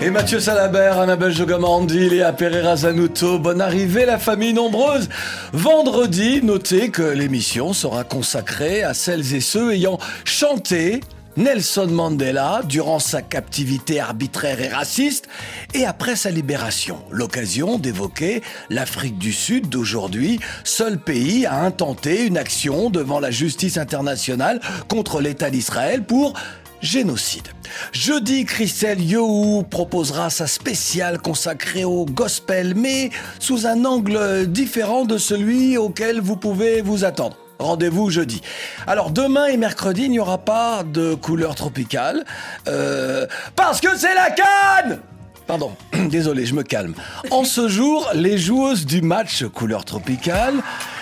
[0.00, 5.08] Et Mathieu Salabert, Annabelle Jogamandi, Léa Pereira Zanuto, bonne arrivée la famille nombreuse.
[5.52, 11.00] Vendredi, notez que l'émission sera consacrée à celles et ceux ayant chanté
[11.36, 15.28] Nelson Mandela durant sa captivité arbitraire et raciste
[15.74, 16.98] et après sa libération.
[17.10, 23.78] L'occasion d'évoquer l'Afrique du Sud d'aujourd'hui, seul pays à intenter une action devant la justice
[23.78, 26.34] internationale contre l'État d'Israël pour
[26.80, 27.48] génocide.
[27.92, 35.18] Jeudi, Christelle Yohou proposera sa spéciale consacrée au gospel, mais sous un angle différent de
[35.18, 37.36] celui auquel vous pouvez vous attendre.
[37.58, 38.40] Rendez-vous jeudi.
[38.86, 42.24] Alors demain et mercredi, il n'y aura pas de couleur tropicale,
[42.68, 45.00] euh, parce que c'est la canne
[45.48, 45.74] Pardon,
[46.10, 46.94] désolé, je me calme.
[47.30, 50.56] En ce jour, les joueuses du match couleur tropicale,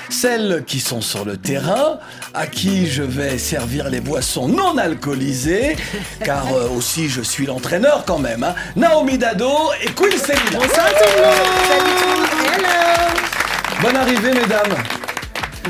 [0.08, 1.98] celles qui sont sur le terrain,
[2.33, 5.77] à qui je vais servir les boissons non alcoolisées,
[6.25, 9.50] car euh, aussi je suis l'entraîneur quand même, hein, Naomi Dado
[9.83, 10.60] et Queen Selina.
[10.60, 15.06] Bonsoir tout le monde Hello Bonne arrivée mesdames.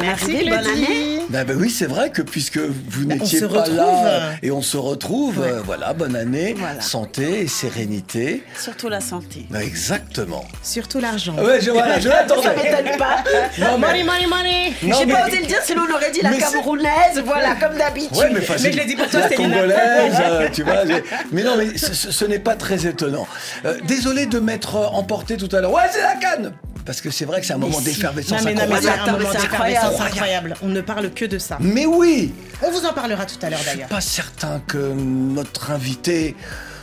[0.00, 1.20] Merci, Bonne bonne année.
[1.30, 3.77] Ben, ben oui, c'est vrai que puisque vous Ben, on n'étiez se pas retrouve.
[3.77, 5.48] là et on se retrouve, Ouais.
[5.48, 6.80] euh, voilà, bonne année, Voilà.
[6.80, 8.44] santé et sérénité.
[8.61, 9.47] Surtout la santé.
[9.50, 10.44] Ben, exactement.
[10.62, 11.34] Surtout l'argent.
[11.39, 12.42] Ah Ouais, je, voilà, je l'attendais.
[12.42, 13.24] Ça m'étonne pas.
[13.58, 16.11] Non, mais- Money, money, money Non, J'ai mais- pas osé le dire, sinon on aurait
[16.11, 18.17] dit la Mais c'est- camerounaise, voilà, comme d'habitude.
[18.17, 18.67] Ouais, mais, facile.
[18.67, 19.50] Mais je l'ai dit pour toi, La Céline.
[19.50, 20.84] congolaise, euh, tu vois.
[21.33, 23.27] Mais non, mais ce, ce- ce n'est pas très étonnant.
[23.64, 25.72] Euh, désolé de m'être euh, emporté tout à l'heure.
[25.72, 26.52] Ouais, c'est la canne
[26.87, 29.97] Parce que c'est vrai que c'est un moment d'effervescence incroyable.
[30.01, 30.55] incroyable.
[30.62, 31.59] On ne parle que de ça.
[31.61, 33.89] Mais oui On vous en parlera tout à l'heure Je suis d'ailleurs.
[33.89, 36.37] pas certain que notre invité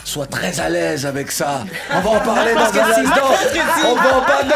[0.03, 1.65] soit très à l'aise avec ça.
[1.91, 3.27] On va en parler dans un instant.
[3.85, 4.53] On va en parler.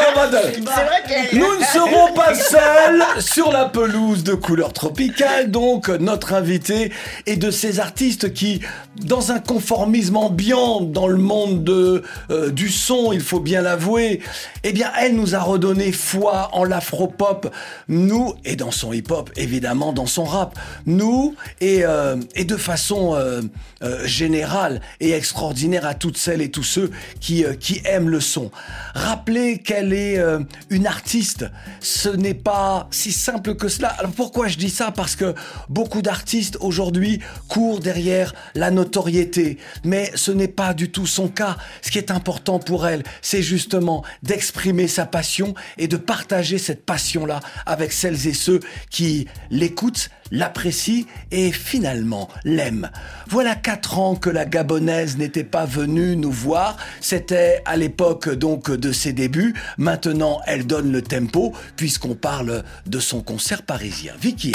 [1.07, 1.35] Que...
[1.35, 6.91] Nous ne serons pas seuls sur la pelouse de couleur tropicale, donc notre invité
[7.25, 8.61] est de ces artistes qui,
[9.01, 14.21] dans un conformisme ambiant dans le monde de, euh, du son, il faut bien l'avouer,
[14.63, 17.53] eh bien elle nous a redonné foi en l'afro-pop,
[17.87, 23.15] nous, et dans son hip-hop, évidemment dans son rap, nous, et, euh, et de façon
[23.15, 23.41] euh,
[23.83, 26.89] euh, générale et extraordinaire à toutes celles et tous ceux
[27.19, 28.49] qui, euh, qui aiment le son.
[28.95, 30.39] Rappelez qu'elle est euh,
[30.71, 31.45] une artiste,
[31.79, 33.89] ce n'est pas si simple que cela.
[33.89, 34.91] Alors pourquoi je dis ça?
[34.91, 35.35] Parce que
[35.69, 41.57] beaucoup d'artistes aujourd'hui courent derrière la notoriété, mais ce n'est pas du tout son cas.
[41.83, 46.83] Ce qui est important pour elle, c'est justement d'exprimer sa passion et de partager cette
[46.83, 48.59] passion-là avec celles et ceux
[48.89, 52.89] qui l'écoutent, l'apprécient et finalement l'aiment.
[53.27, 56.77] Voilà quatre ans que la Gabonaise n'était pas venue nous voir.
[57.01, 59.53] C'était à l'époque donc de ses débuts.
[59.77, 64.13] Maintenant, elle donne le tempo puisqu'on parle de son concert parisien.
[64.19, 64.53] Vicky.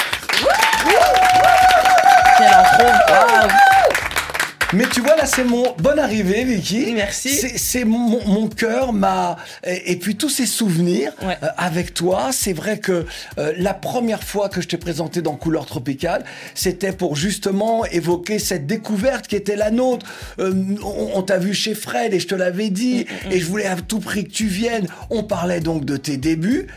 [4.73, 6.93] Mais tu vois, là, c'est mon bonne arrivée, Vicky.
[6.93, 7.29] Merci.
[7.29, 11.37] C'est, c'est mon, mon cœur, ma et, et puis tous ces souvenirs Ouais.
[11.43, 12.29] euh, avec toi.
[12.31, 13.05] C'est vrai que
[13.37, 16.23] euh, la première fois que je t'ai présenté dans Couleur Tropicale,
[16.55, 20.07] c'était pour justement évoquer cette découverte qui était la nôtre.
[20.39, 20.53] Euh,
[20.83, 23.65] on, on t'a vu chez Fred et je te l'avais dit, Mm, et je voulais
[23.65, 24.87] à tout prix que tu viennes.
[25.09, 26.67] On parlait donc de tes débuts.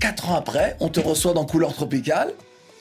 [0.00, 2.32] Quatre ans après, on te reçoit dans Couleur Tropicale.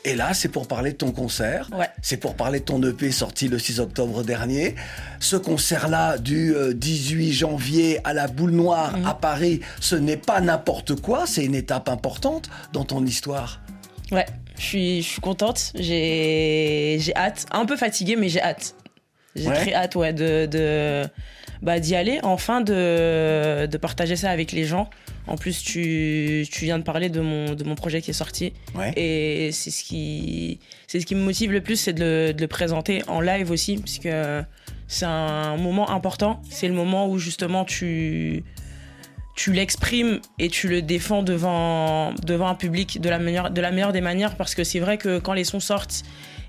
[0.05, 1.69] Et là, c'est pour parler de ton concert.
[1.77, 1.89] Ouais.
[2.01, 4.75] C'est pour parler de ton EP sorti le 6 octobre dernier.
[5.19, 9.05] Ce concert-là du euh, 18 janvier à la Boule Noire Mhm.
[9.05, 13.59] à Paris, ce n'est pas n'importe quoi, c'est une étape importante dans ton histoire.
[14.11, 14.25] Ouais,
[14.57, 15.71] je suis, je suis contente.
[15.75, 17.45] J'ai j'ai hâte.
[17.51, 18.75] Un peu fatiguée, mais j'ai hâte.
[19.35, 19.55] J'ai Ouais.
[19.55, 21.03] très hâte, ouais, de, de
[21.61, 22.19] bah, d'y aller.
[22.23, 24.89] Enfin, de, de partager ça avec les gens.
[25.29, 28.53] En plus, tu, tu viens de parler de mon, de mon projet qui est sorti.
[28.75, 28.91] Ouais.
[28.97, 32.41] Et c'est ce qui, c'est ce qui me motive le plus, c'est de le, de
[32.41, 34.09] le présenter en live aussi, puisque
[34.87, 36.41] c'est un moment important.
[36.49, 38.43] C'est le moment où justement tu,
[39.35, 43.72] tu l'exprimes et tu le défends devant, devant un public de la, meilleure, de la
[43.72, 46.03] meilleure des manières, parce que c'est vrai que quand les sons sortent,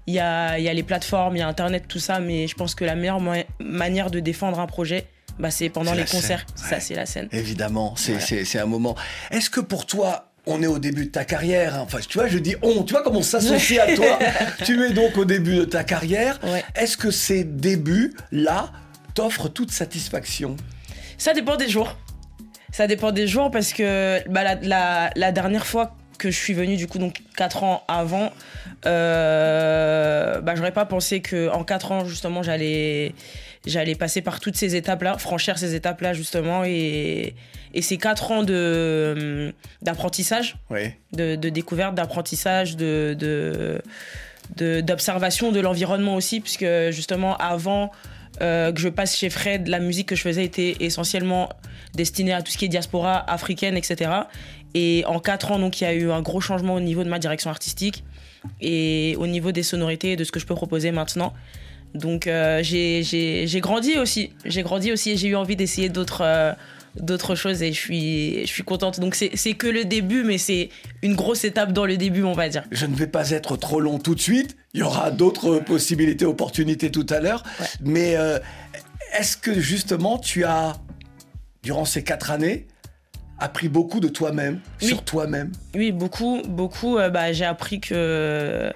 [0.07, 2.55] il y a, y a les plateformes, il y a Internet, tout ça, mais je
[2.57, 3.21] pense que la meilleure
[3.61, 5.05] manière de défendre un projet,
[5.41, 6.47] bah, c'est pendant les scène, concerts.
[6.63, 6.69] ouais.
[6.71, 7.29] Ça, c'est la scène.
[7.33, 8.63] Évidemment, c'est Voilà.
[8.65, 8.95] un moment.
[9.31, 12.29] Est-ce que pour toi, on est au début de ta carrière hein, Enfin, tu vois,
[12.29, 12.83] je dis on.
[12.85, 14.19] Tu vois comment on s'associe à toi?
[14.65, 16.39] Tu es donc au début de ta carrière.
[16.45, 16.65] Ouais.
[16.75, 18.71] Est-ce que ces débuts-là
[19.15, 20.57] t'offrent toute satisfaction?
[21.19, 21.97] Ça dépend des jours.
[22.73, 26.55] Ça dépend des jours parce que bah, la, la- la dernière fois que je suis
[26.55, 28.31] venue du coup donc 4 ans avant,
[29.31, 33.15] euh, bah, j'aurais pas pensé que en 4 ans justement j'allais
[33.67, 37.35] j'allais passer par toutes ces étapes là, franchir ces étapes là justement et,
[37.75, 39.53] et ces 4 ans de
[39.83, 40.91] d'apprentissage, Oui.
[41.13, 43.81] de, de découverte, d'apprentissage, de, de,
[44.57, 47.91] de- d'observation de l'environnement aussi, puisque justement avant
[48.41, 51.51] euh, que je passe chez Fred, la musique que je faisais était essentiellement
[51.95, 54.11] destinée à tout ce qui est diaspora africaine, etc.
[54.75, 57.09] Et en quatre ans, donc, il y a eu un gros changement au niveau de
[57.09, 58.05] ma direction artistique
[58.61, 61.35] et au niveau des sonorités et de ce que je peux proposer maintenant.
[61.95, 66.53] Donc euh, j'ai- grandi aussi, j'ai grandi aussi et j'ai eu envie d'essayer d'autres euh,
[66.97, 68.99] d'autres choses et je suis, je suis contente.
[69.01, 70.71] Donc c'est que le début, mais c'est
[71.03, 72.65] une grosse étape dans le début, on va dire.
[72.73, 74.57] Je ne vais pas être trop long tout de suite.
[74.75, 77.45] Il y aura d'autres possibilités, opportunités tout à l'heure.
[77.81, 78.39] Mais euh,
[79.19, 80.75] est-ce que justement tu as,
[81.63, 82.67] durant ces quatre années,
[83.39, 84.89] appris beaucoup de toi-même, Oui.
[84.89, 85.53] sur toi-même?
[85.77, 86.97] Oui, beaucoup, beaucoup.
[86.97, 88.73] bah, j'ai appris que,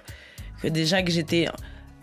[0.63, 1.47] que déjà que j'étais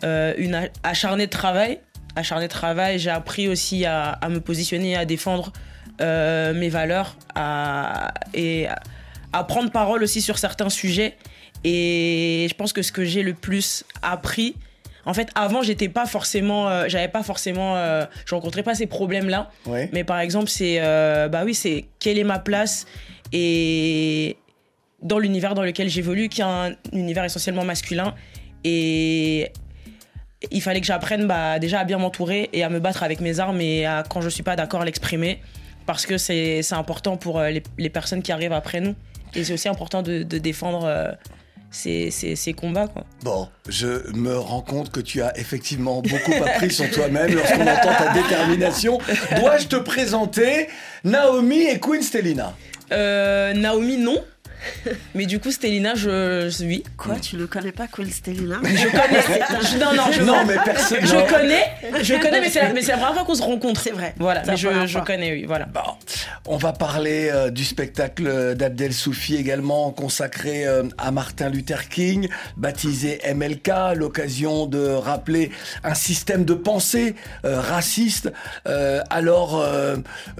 [0.03, 1.79] euh, une acharnée de travail.
[2.15, 5.53] Acharnée de travail, j'ai appris aussi à, à me positionner, à défendre
[6.01, 8.67] euh, mes valeurs à, et
[9.33, 11.17] à, prendre parole aussi sur certains sujets.
[11.63, 14.55] Et je pense que ce que j'ai le plus appris,
[15.05, 18.87] en fait, avant, j'étais pas forcément, euh, j'avais pas forcément, euh, je rencontrais pas ces
[18.87, 19.49] problèmes-là.
[19.93, 22.85] Mais par exemple, c'est euh, bah oui, c'est quelle est ma place
[23.33, 24.37] et
[25.01, 28.13] dans l'univers dans lequel j'évolue, qui est un univers essentiellement masculin.
[28.63, 29.51] Et
[30.49, 33.39] il fallait que j'apprenne bah, déjà à bien m'entourer et à me battre avec mes
[33.39, 35.39] armes et à, quand je suis pas d'accord, l'exprimer.
[35.85, 38.95] Parce que c'est important pour euh, les, les personnes qui arrivent après nous.
[39.35, 41.11] Et c'est aussi important de, de défendre euh,
[41.71, 42.87] ces, ces- ces combats.
[42.87, 43.03] Quoi.
[43.23, 47.93] Bon, je me rends compte que tu as effectivement beaucoup appris sur toi-même lorsqu'on entend
[47.97, 48.99] ta détermination.
[49.37, 50.67] Dois-je te présenter
[51.03, 52.53] Naomi et Queen Stelina
[52.91, 54.17] Euh, Naomi, non.
[55.15, 56.83] Mais du coup, Stelina, je, je oui.
[56.97, 59.21] Quoi, tu ne connais pas Queen Stelina Je connais.
[59.61, 60.99] je- non, non, je, Non, mais personne.
[61.01, 61.63] je connais.
[62.03, 63.81] Je connais, mais c'est la, mais c'est la première fois qu'on se rencontre.
[63.81, 64.13] C'est vrai.
[64.19, 65.65] Voilà, mais je, je connais, oui, voilà.
[65.65, 65.81] Bon,
[66.47, 72.27] on va parler euh, du spectacle d'Abdel Soufi également consacré euh, à Martin Luther King,
[72.57, 75.51] baptisé MLK, l'occasion de rappeler
[75.83, 77.15] un système de pensée
[77.45, 78.31] euh, raciste,
[78.67, 79.97] euh, alors euh,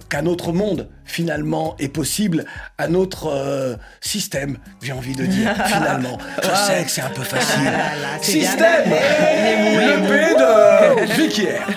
[0.10, 2.46] qu'un autre monde finalement est possible,
[2.80, 6.18] un autre euh, système, j'ai envie de dire finalement.
[6.42, 7.62] Je sais que c'est un peu facile.
[7.62, 8.22] bien.
[8.22, 11.68] système, le P de Vicky R.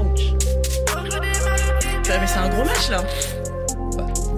[0.00, 0.34] Ouch.
[2.08, 3.04] Mais c'est un gros match là.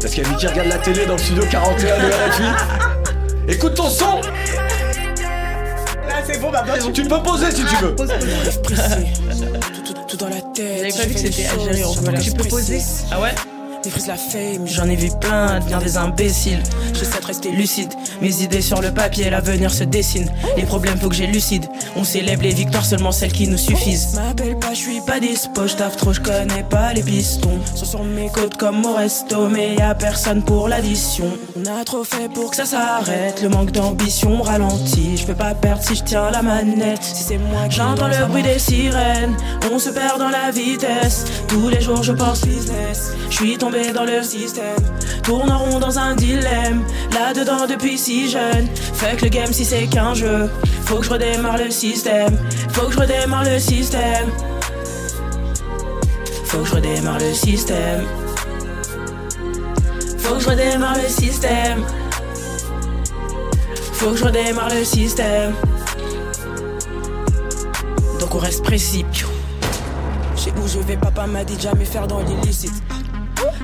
[0.00, 2.42] Parce qu'il y a qui regarde la télé dans le studio 41 de RFI.
[3.48, 4.20] Écoute ton son
[6.06, 7.96] Là, c'est bon, maintenant Tu peux poser si tu veux.
[7.96, 9.77] Tout, tout,
[10.08, 10.78] tout dans la tête.
[10.78, 12.18] J'avais pas vu que c'était Algérie en voilà.
[12.20, 13.34] Tu peux poser Ah ouais
[13.84, 14.66] Défrise la fame.
[14.66, 16.62] J'en ai vu plein devenir des imbéciles.
[16.94, 20.28] J'essaie de rester Lucide, mes idées sur le papier, l'avenir se dessine.
[20.56, 21.66] Les problèmes, faut que j'ai lucide.
[21.96, 24.14] On célèbre les victoires, seulement celles qui nous suffisent.
[24.14, 27.58] M'appelle pas, je suis Pas dispo, j'taffe trop, j'connais pas les pistons.
[27.74, 28.38] Sont sur mes côtes.
[28.38, 31.26] Côte comme au resto, mais y a personne pour l'addition.
[31.56, 35.16] On a trop fait pour Que ça s'arrête, le manque d'ambition ralentit.
[35.16, 37.02] Je peux pas perdre si je tiens la manette.
[37.02, 39.36] Si c'est moi qui J'entends le bruit des sirènes,
[39.72, 41.24] on se perd dans la vitesse.
[41.48, 44.76] Tous les jours je pense business, je suis tombé dans le système.
[45.24, 48.68] Tourne en rond dans un dilemme, là-dedans depuis si jeune.
[48.94, 50.48] Fait que le game si c'est qu'un jeu,
[50.84, 54.28] faut que je redémarre le Faut que je redémarre le système.
[56.44, 58.04] Faut que je redémarre le système.
[60.18, 61.84] Faut que je redémarre le système.
[63.92, 65.54] Faut que je redémarre le système.
[68.18, 69.04] Donc on reste précis.
[70.34, 72.82] Sais où je vais, papa m'a dit jamais faire dans l'illicite.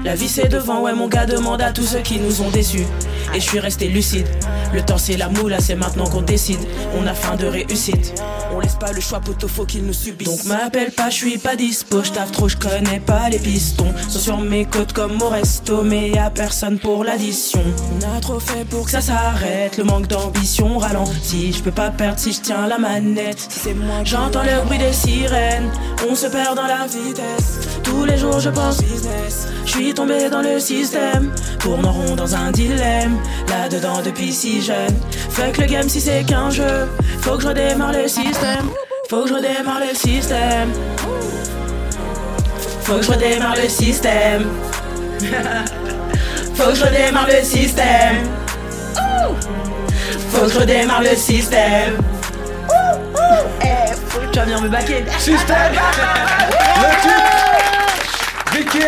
[0.05, 2.87] La vie c'est devant, ouais mon gars demande à tous ceux qui nous ont déçus.
[3.33, 4.27] Et je suis resté lucide.
[4.73, 6.61] Le temps c'est la moula, c'est maintenant qu'on décide.
[6.99, 8.15] On a faim de réussite.
[8.55, 10.29] On laisse pas le choix, poteau, faut qu'il nous subisse.
[10.29, 13.93] Donc m'appelle pas, je suis pas dispo, j'taffe trop, je connais pas les pistons.
[14.09, 17.63] Sont sur mes côtes comme au resto, mais y a personne pour l'addition.
[17.93, 21.53] on a trop fait pour Que ça s'arrête, le manque d'ambition ralentit.
[21.53, 23.45] Je peux pas perdre si je tiens la manette.
[23.49, 25.71] C'est moi J'entends le bruit des sirènes,
[26.09, 27.61] on se perd dans la vitesse.
[27.83, 28.79] Tous les jours je pense.
[29.65, 33.14] Je suis tombé dans le système, tourne en rond dans un dilemme.
[33.49, 34.95] Là-dedans depuis si jeune,
[35.53, 36.89] que le game si c'est qu'un jeu.
[37.21, 38.71] Faut que je redémarre le système,
[39.09, 40.73] faut que je redémarre le système.
[42.83, 44.47] Faut que je redémarre le système.
[46.55, 48.17] Faut que je redémarre le système.
[50.31, 51.97] Faut que je redémarre le système.
[54.33, 55.05] Tu vas venir me baquer.
[55.19, 55.75] Système
[58.53, 58.79] Le Vicky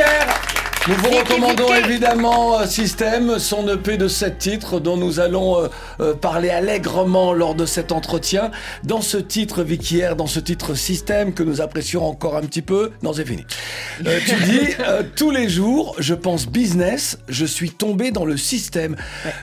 [0.88, 5.68] Nous vous recommandons évidemment euh, System, son EP de 7 titres dont nous allons euh,
[5.98, 8.52] euh, parler allègrement lors de cet entretien.
[8.84, 12.62] Dans ce titre, Vicky R, dans ce titre System que nous apprécions encore un petit
[12.62, 12.92] peu.
[13.02, 13.44] Non, c'est fini.
[14.06, 18.36] Euh, tu dis, euh, tous les jours, je pense business, je suis tombé dans le
[18.36, 18.94] système.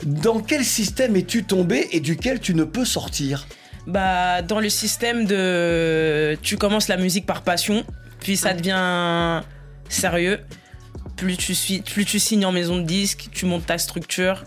[0.05, 3.47] Dans quel système es-tu tombé et duquel tu ne peux sortir?
[3.85, 6.37] Bah, dans le système de.
[6.41, 7.83] Tu commences la musique par passion,
[8.21, 9.41] puis ça devient
[9.89, 10.39] sérieux.
[11.17, 14.43] Plus tu, suis, plus tu signes en maison de disque, tu montes ta structure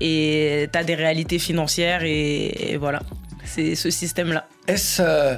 [0.00, 3.00] et t'as des réalités financières et, et voilà.
[3.44, 4.46] C'est ce système-là.
[4.66, 5.36] Est-ce euh,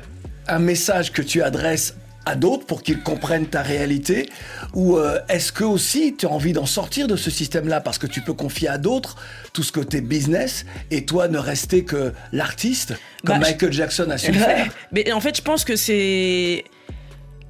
[0.49, 1.95] un message que tu adresses
[2.27, 4.29] à d'autres pour qu'ils comprennent ta réalité
[4.75, 8.07] Ou euh, est-ce que aussi tu as envie d'en sortir de ce système-là parce que
[8.07, 9.17] tu peux confier à d'autres
[9.53, 12.95] tout ce côté business et toi ne rester que l'artiste
[13.25, 14.67] comme Bah, je- Michael Jackson a su le faire?
[14.93, 16.65] Mais en fait, je pense que c'est.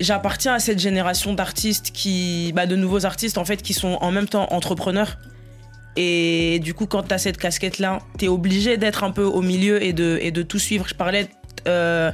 [0.01, 2.53] J'appartiens à cette génération d'artistes qui.
[2.55, 5.19] Bah, de nouveaux artistes, en fait, qui sont en même temps entrepreneurs.
[5.97, 9.43] Et du coup, quand tu as cette casquette-là, tu es obligé d'être un peu au
[9.43, 10.89] milieu et de, et de tout suivre.
[10.89, 11.29] Je parlais.
[11.69, 12.11] euh,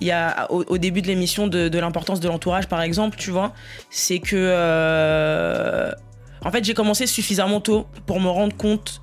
[0.00, 3.54] y a au, début de l'émission de, de l'importance de l'entourage, par exemple, tu vois.
[3.88, 4.36] C'est que.
[4.36, 5.90] euh,
[6.44, 9.00] en fait, j'ai commencé suffisamment tôt pour me rendre compte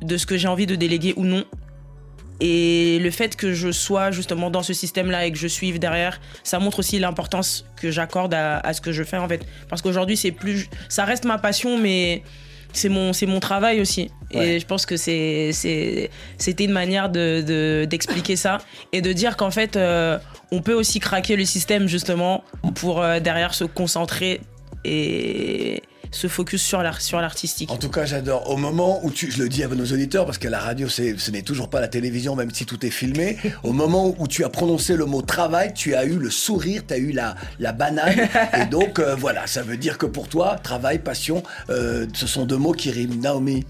[0.00, 1.44] de ce que j'ai envie de déléguer ou non.
[2.40, 6.20] Et le fait que je sois justement dans ce système-là et que je suive derrière,
[6.42, 9.46] ça montre aussi l'importance que j'accorde à, à ce que je fais en fait.
[9.68, 12.22] Parce qu'aujourd'hui, c'est plus, ça reste ma passion, mais
[12.72, 14.10] c'est mon, c'est mon travail aussi.
[14.34, 14.54] Ouais.
[14.56, 18.58] Et je pense que c'est, c'est, c'était une manière de, de- d'expliquer ça
[18.92, 20.18] et de dire qu'en fait, euh,
[20.50, 22.42] on peut aussi craquer le système justement
[22.74, 24.40] pour euh, derrière se concentrer
[24.84, 27.70] et se focus sur l'art, sur l'artistique.
[27.70, 28.48] En tout cas, j'adore.
[28.50, 31.18] Au moment où tu, je le dis à nos auditeurs, parce que la radio, c'est,
[31.18, 33.38] ce n'est toujours pas la télévision, même si tout est filmé.
[33.62, 36.94] Au moment où tu as prononcé le mot travail, tu as eu le sourire, tu
[36.94, 38.28] as eu la, la banane.
[38.60, 42.44] et donc, euh, voilà, ça veut dire que pour toi, travail, passion, euh, ce sont
[42.44, 43.20] deux mots qui riment.
[43.20, 43.64] Naomi.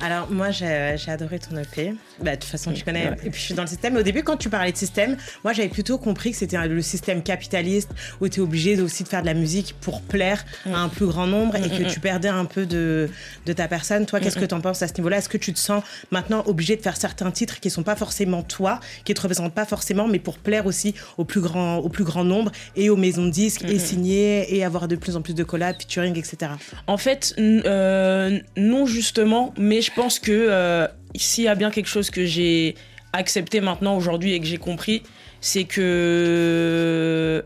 [0.00, 1.94] Alors, moi, j'ai j'ai adoré ton EP.
[2.22, 3.10] Bah, de toute façon, tu connais.
[3.24, 3.94] Et puis, je suis dans le système.
[3.94, 6.82] Mais au début, quand tu parlais de système, moi, j'avais plutôt compris que c'était le
[6.82, 7.90] système capitaliste
[8.20, 11.06] où tu es obligé aussi de faire de la musique pour plaire à un plus
[11.06, 13.08] grand nombre et que tu perdais un peu de,
[13.46, 14.06] de ta personne.
[14.06, 15.18] Toi, qu'est-ce que tu en penses à ce niveau-là?
[15.18, 18.42] Est-ce que tu te sens maintenant obligé de faire certains titres qui sont pas forcément
[18.42, 22.04] toi, qui te représentent pas forcément, mais pour plaire aussi au plus grand, au plus
[22.04, 25.34] grand nombre et aux maisons de disques et signer et avoir de plus en plus
[25.34, 26.52] de collabs, featuring, etc.
[26.86, 31.88] En fait, euh, non justement, mais je pense que euh, s'il y a bien quelque
[31.88, 32.74] chose que j'ai
[33.12, 35.02] accepté maintenant aujourd'hui et que j'ai compris,
[35.40, 37.44] c'est que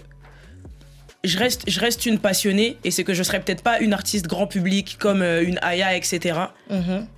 [1.25, 4.27] je reste, je reste une passionnée et c'est que je serai peut-être pas une artiste
[4.27, 6.39] grand public comme euh, une Aya, etc.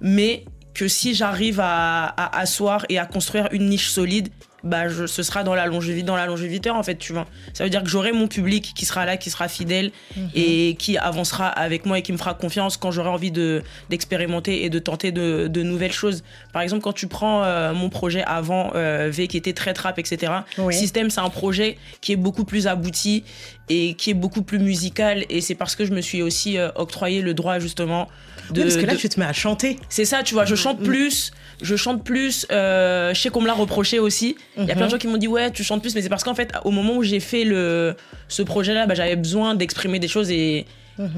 [0.01, 4.29] Mais que si j'arrive à, à asseoir et à construire une niche solide,
[4.65, 7.27] bah je, ce sera dans la longévité, dans la longévité en fait, tu vois.
[7.53, 9.93] Ça veut dire que j'aurai mon public qui sera là, qui sera fidèle
[10.35, 14.65] et qui avancera avec moi et qui me fera confiance quand j'aurai envie de d'expérimenter
[14.65, 16.25] et de tenter de, de nouvelles choses.
[16.53, 19.99] Par exemple, quand tu prends euh, mon projet avant euh, V qui était très trap,
[19.99, 20.33] etc.
[20.59, 20.75] Oui.
[20.75, 23.25] Système, c'est un projet qui est beaucoup plus abouti
[23.69, 26.71] et qui est beaucoup plus musical et c'est parce que je me suis aussi euh,
[26.75, 28.09] octroyé le droit justement
[28.51, 29.79] de, Oui, parce que là, de- tu te mets à chanter.
[29.89, 32.47] c'est ça, tu vois, je chante plus, je chante plus.
[32.53, 34.37] euh, je sais qu'on me l'a reproché aussi.
[34.57, 36.09] Il y a plein de gens qui m'ont dit ouais, tu chantes plus, mais c'est
[36.09, 37.97] parce qu'en fait, au moment où j'ai fait le
[38.29, 40.67] ce projet-là, bah, j'avais besoin d'exprimer des choses et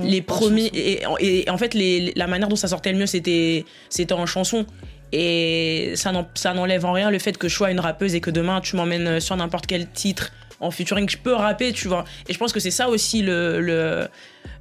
[0.02, 4.14] les premiers et, en fait les- la manière dont ça sortait le mieux, c'était c'était
[4.14, 4.64] en chanson.
[5.12, 8.60] Et ça n'enlève en rien le fait que je sois une rappeuse et que demain
[8.60, 12.04] tu m'emmènes sur n'importe quel titre en featuring, je peux rapper, tu vois.
[12.28, 14.08] Et je pense que c'est ça aussi le, le,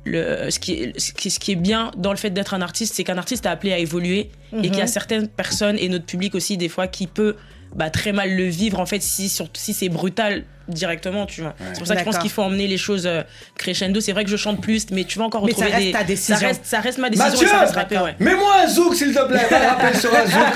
[0.04, 2.62] le, ce, qui est, ce, qui, ce qui est bien dans le fait d'être un
[2.62, 5.90] artiste, c'est qu'un artiste est appelé à évoluer et qu'il y a certaines personnes et
[5.90, 7.36] notre public aussi, des fois, qui peut
[7.74, 11.54] bah, très mal le vivre, en fait, si, sur- si c'est brutal directement, tu vois.
[11.74, 13.22] C'est pour ça que je pense qu'il faut emmener les choses euh,
[13.56, 14.02] crescendo.
[14.02, 15.92] C'est vrai que je chante plus, mais tu vas encore Mais ça retrouver reste des...
[15.92, 16.36] ta décision.
[16.38, 18.16] Ça reste, ça reste ma décision Mathieu et ça reste rapper, ouais.
[18.20, 19.46] Mets-moi un zouk, s'il te plaît.
[19.52, 20.56] Va rapper sur un zouk.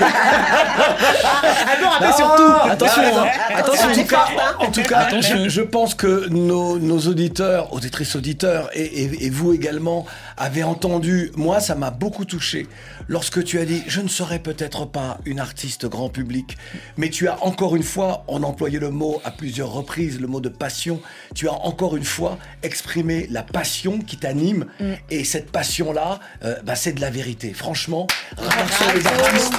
[0.52, 2.70] Ah non, rappelle Non, surtout.
[2.70, 3.28] Attention, non, hein.
[3.54, 3.88] Attention.
[3.90, 4.26] En tout cas,
[4.58, 5.36] en tout cas Attention.
[5.44, 10.06] je, je pense que nos, nos auditeurs, auditrices auditeurs, et, et- et vous également,
[10.40, 11.30] avez entendu.
[11.36, 12.66] Moi, ça m'a beaucoup touché
[13.08, 16.56] lorsque tu as dit Je ne serai peut-être pas une artiste grand public,
[16.96, 20.26] mais tu as encore une fois, on a employé le mot à plusieurs reprises, le
[20.26, 21.00] mot de passion.
[21.34, 24.66] Tu as encore une fois exprimé la passion qui t'anime,
[25.10, 27.52] et cette passion-là, euh, bah, c'est de la vérité.
[27.52, 28.06] Franchement,
[28.36, 29.52] rares sont les artistes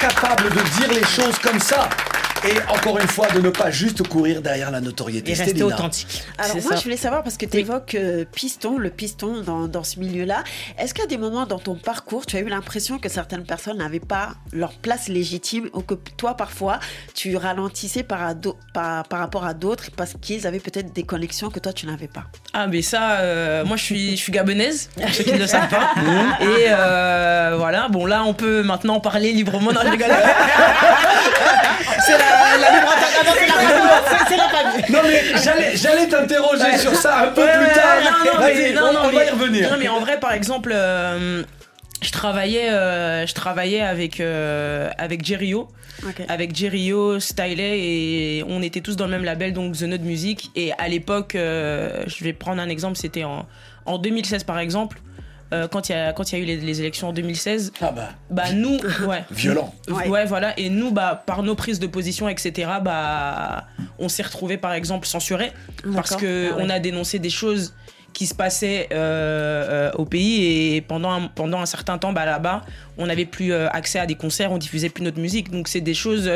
[0.00, 1.88] capables de dire les choses comme ça.
[2.46, 5.32] Et encore une fois, de ne pas juste courir derrière la notoriété.
[5.32, 6.22] Et rester authentique.
[6.38, 6.76] Alors moi, ça.
[6.76, 7.96] je voulais savoir, parce que tu évoques
[8.32, 10.44] piston, le piston dans, dans ce milieu-là,
[10.78, 13.44] est-ce qu'il y a des moments dans ton parcours, tu as eu l'impression que certaines
[13.44, 16.80] personnes n'avaient pas leur place légitime ou que toi, parfois,
[17.14, 21.48] tu ralentissais par, ado- par, par rapport à d'autres parce qu'ils avaient peut-être des connexions
[21.50, 22.24] que toi, tu n'avais pas?
[22.52, 25.46] Ah mais ça, euh, moi je suis, je suis gabonaise, pour ceux qui ne le
[25.46, 25.90] savent pas.
[26.40, 29.70] Et euh, voilà, bon là on peut maintenant parler librement.
[29.72, 30.08] Je rigole.
[32.06, 34.84] C'est la, c'est la radio, c'est- c'est la famille.
[34.90, 37.96] Non mais j'allais, j'allais t'interroger sur ça un peu Ouais, plus tard.
[38.02, 39.70] non, non, Vas-y, mais, non, on, non, on mais- va y revenir.
[39.70, 41.42] Non, mais en vrai, par exemple, euh,
[42.02, 45.68] je travaillais, euh, je travaillais avec, euh, avec Jerryo.
[46.28, 50.50] Avec Jerryo, Stylet et on était tous dans le même label, donc The Note Music.
[50.56, 53.46] Et à l'époque, euh, je vais prendre un exemple, c'était en,
[53.86, 54.98] en 2016 par exemple,
[55.52, 57.72] euh, quand il y, a- quand il y a eu les, les élections en 2016.
[57.80, 59.24] Ah bah, Bah nous, ouais.
[59.30, 59.72] violent.
[59.88, 60.08] Ouais.
[60.08, 60.24] Ouais.
[60.26, 60.58] voilà.
[60.58, 63.66] Et nous, bah, par nos prises de position, etc., bah,
[63.98, 65.52] on s'est retrouvés, par exemple, censurés
[65.94, 66.62] parce que Ah ouais.
[66.64, 67.74] on a dénoncé des choses
[68.12, 72.24] qui se passaient euh, euh, au pays et pendant un, pendant un certain temps, bah,
[72.24, 72.62] là-bas,
[72.96, 75.50] on n'avait plus euh, accès à des concerts, on diffusait plus notre musique.
[75.50, 76.30] Donc c'est des choses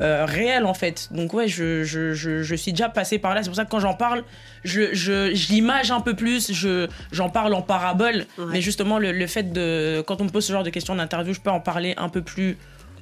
[0.00, 1.08] euh, euh, réelles en fait.
[1.10, 3.42] Donc ouais, je, je, je, je suis déjà passé par là.
[3.42, 4.24] C'est pour ça que quand j'en parle,
[4.64, 8.26] je, je, je l'image un peu plus, je, j'en parle en parabole.
[8.38, 8.44] Ouais.
[8.52, 10.02] Mais justement, le, le fait de.
[10.06, 12.22] Quand on me pose ce genre de questions d'interview, je peux en parler un peu
[12.22, 12.56] plus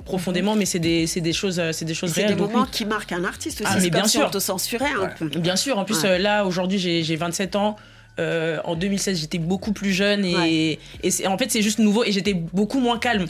[0.05, 2.35] profondément, mais c'est des, c'est des choses, euh, c'est des choses C'est réelles.
[2.35, 2.71] des donc moments oui.
[2.71, 3.71] qui marquent un artiste aussi.
[3.73, 4.31] Ah, c'est mais bien sûr.
[4.41, 5.29] censurait un peu.
[5.39, 6.11] Bien sûr, en plus Ouais.
[6.11, 7.77] euh, là aujourd'hui j'ai j'ai 27 ans.
[8.21, 10.79] Euh, en 2016 j'étais beaucoup plus jeune et, Ouais.
[11.03, 13.27] et c'est- en fait c'est juste nouveau et j'étais beaucoup moins calme.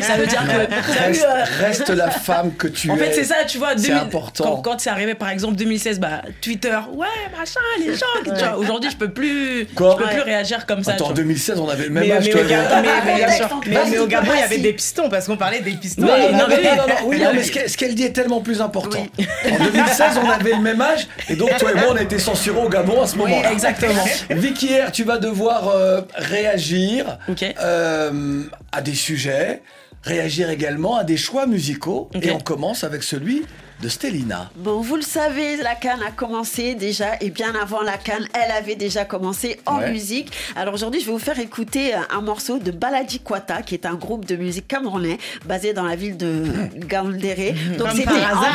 [0.00, 2.98] Ça veut dire que Reste, euh, reste la femme que tu en es.
[2.98, 3.70] fait, c'est ça, tu vois.
[3.76, 4.44] C'est 2000 important.
[4.44, 7.06] Quand, quand c'est arrivé, par exemple, 2016, bah, Twitter, ouais,
[7.38, 8.06] machin, les gens.
[8.24, 10.92] tu vois, Aujourd'hui, je peux plus, Quoi je peux plus réagir comme ça.
[10.92, 11.22] Attends, en tu vois.
[11.22, 13.90] 2016, on avait le même Mais, âge, mais toi mais- mais- Contexte, mais- en mais
[13.90, 16.02] plus, au Gabon, il y avait des pistons parce qu'on parlait des pistons.
[16.02, 18.12] Non, non, non, non, mais- non, non, non, oui, non, mais ce qu'elle dit est
[18.12, 19.06] tellement plus important.
[19.50, 22.18] En 2016, on avait le même âge, et donc toi et moi, on a été
[22.18, 23.42] censurés au Gabon à ce moment.
[23.52, 24.04] exactement.
[24.30, 27.18] Vicky R, tu vas devoir euh, réagir
[27.60, 29.57] euh, à des sujets,
[30.02, 33.44] réagir également à des choix musicaux, et on commence avec celui
[33.80, 34.50] de Stélina.
[34.56, 38.50] Bon, vous le savez, la Cannes a commencé déjà, et bien avant la Cannes, elle
[38.50, 39.90] avait déjà commencé en Ouais.
[39.92, 40.32] musique.
[40.56, 43.86] Alors aujourd'hui, je vais vous faire écouter un, un morceau de Baladi Kwata, qui est
[43.86, 46.42] un groupe de musique camerounais basé dans la ville de
[46.76, 47.54] Gaoundéré.
[47.78, 48.54] Donc Comme c'était par hasard,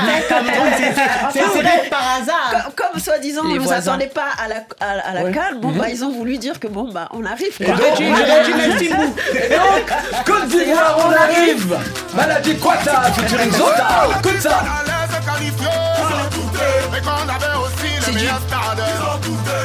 [1.31, 2.71] c'est- vrai, par hasard.
[2.75, 3.81] Comme, comme soi-disant, ils ne voisins.
[3.81, 5.31] s'attendaient pas à la, à, à la Ouais.
[5.31, 5.59] Cannes.
[5.61, 7.55] Bon, bah, ils ont voulu dire que bon, bah, on arrive.
[7.57, 7.67] Quoi.
[7.75, 8.01] donc.
[8.01, 9.49] Et
[10.25, 11.77] Côte d'Ivoire, on arrive
[12.15, 14.63] Maladie Quata, featuring Zota, écoute ça
[16.91, 18.83] Mais qu'on avait aussi le meilleur stade.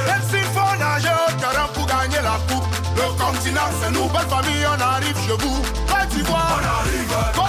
[0.07, 2.65] Même s'il faut nager au terrain pour gagner la coupe.
[2.97, 5.63] Le continent, c'est nous, belle famille, on arrive chez vous.
[5.87, 7.48] Côte d'Ivoire, on arrive.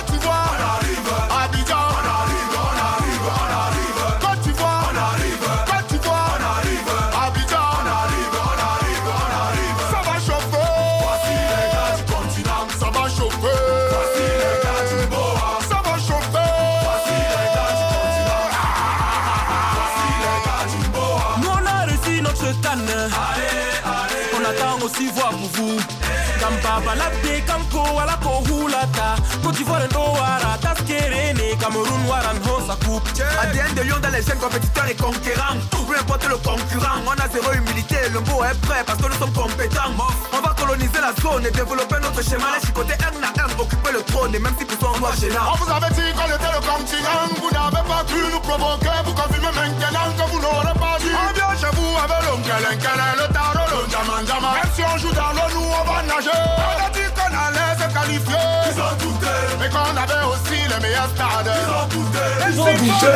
[26.50, 29.16] Kampa balade kamko wala ko hulata.
[29.44, 33.08] Côte d'Ivoire et Noara, Taskerene, Cameroun, Waran, Hosa coupe.
[33.40, 35.62] ADN de Lyon dans les jeunes compétiteurs et conquérants.
[35.70, 37.98] Peu importe le concurrent, on a zéro humilité.
[38.12, 39.94] Le mot est prêt parce que nous sommes compétents.
[40.34, 42.46] On va coloniser la zone et développer notre schéma.
[42.60, 45.54] Les chicotés un à un, occuper le trône et même si toi on doit gênant.
[45.54, 47.26] On vous avait dit qu'on était le continent.
[47.42, 48.98] Vous n'avez pas cru nous provoquer.
[49.06, 51.14] Vous confirmez maintenant que vous n'aurez pas dit.
[51.14, 54.54] On vient chez vous avec l'oncle, le tarot, le diamant, diamant.
[54.54, 56.30] Même si on joue dans l'eau, nous on va nager.
[56.58, 58.46] On a dit qu'on allait se qualifier.
[58.72, 59.19] Ils ont douté.
[59.60, 61.52] Mais qu'on avait aussi les meilleurs stades.
[61.52, 62.20] Ils ont douté.
[62.52, 63.08] Ils ont douté,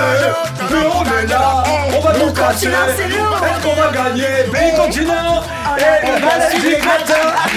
[0.71, 1.63] mais on est là,
[1.95, 2.67] on va tout casser.
[2.67, 5.41] Est-ce qu'on va gagner Pays continent
[5.77, 6.87] et On va suivre.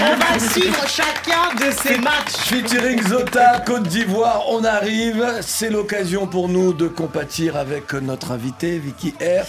[0.00, 2.36] On va chacun de ces matchs.
[2.46, 5.24] Featuring Zota, Côte d'Ivoire, on arrive.
[5.42, 9.44] C'est l'occasion pour nous de compatir avec notre invité, Vicky R.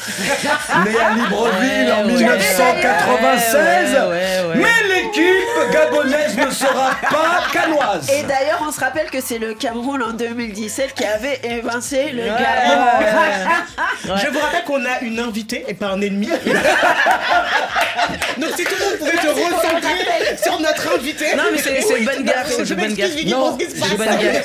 [0.85, 2.17] Née à Libreville en Ouais, ouais.
[2.17, 3.55] 1996.
[3.55, 4.55] Ouais, ouais, ouais.
[4.55, 8.09] Mais l'équipe gabonaise ne sera pas canoise.
[8.09, 12.23] Et d'ailleurs, on se rappelle que c'est le Cameroun en 2017 qui avait évincé le
[12.23, 12.29] Ouais.
[12.29, 14.15] Gabon.
[14.15, 16.27] Je vous rappelle qu'on a une invitée et pas un ennemi.
[18.37, 21.35] Donc si tout le monde pouvait te recentrer sur notre invité.
[21.35, 23.25] Non, mais c'est- une bonne gaffe, c'est Je une bonne gaffe.
[23.25, 23.57] Non,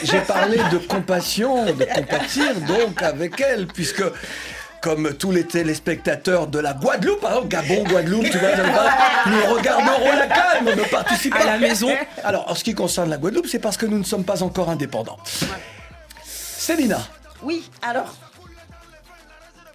[0.02, 4.02] j'ai parlé de compassion, de compatir donc avec elle, puisque
[4.82, 8.50] comme tous les téléspectateurs de la Guadeloupe, par exemple, Gabon, Guadeloupe, tu vois,
[9.26, 10.26] nous regarderons la
[10.60, 11.88] on ne participe À la maison.
[12.24, 14.68] Alors, en ce qui concerne la Guadeloupe, c'est parce que nous ne sommes pas encore
[14.68, 15.18] indépendants.
[16.24, 16.98] Célina,
[17.42, 18.14] Oui, alors.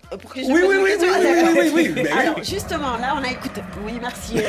[0.10, 2.08] Pour que je Oui, oui, oui, oui, Ah, oui, oui, oui.
[2.10, 3.62] Alors, justement, là, on a écouté.
[3.86, 4.36] Oui, merci.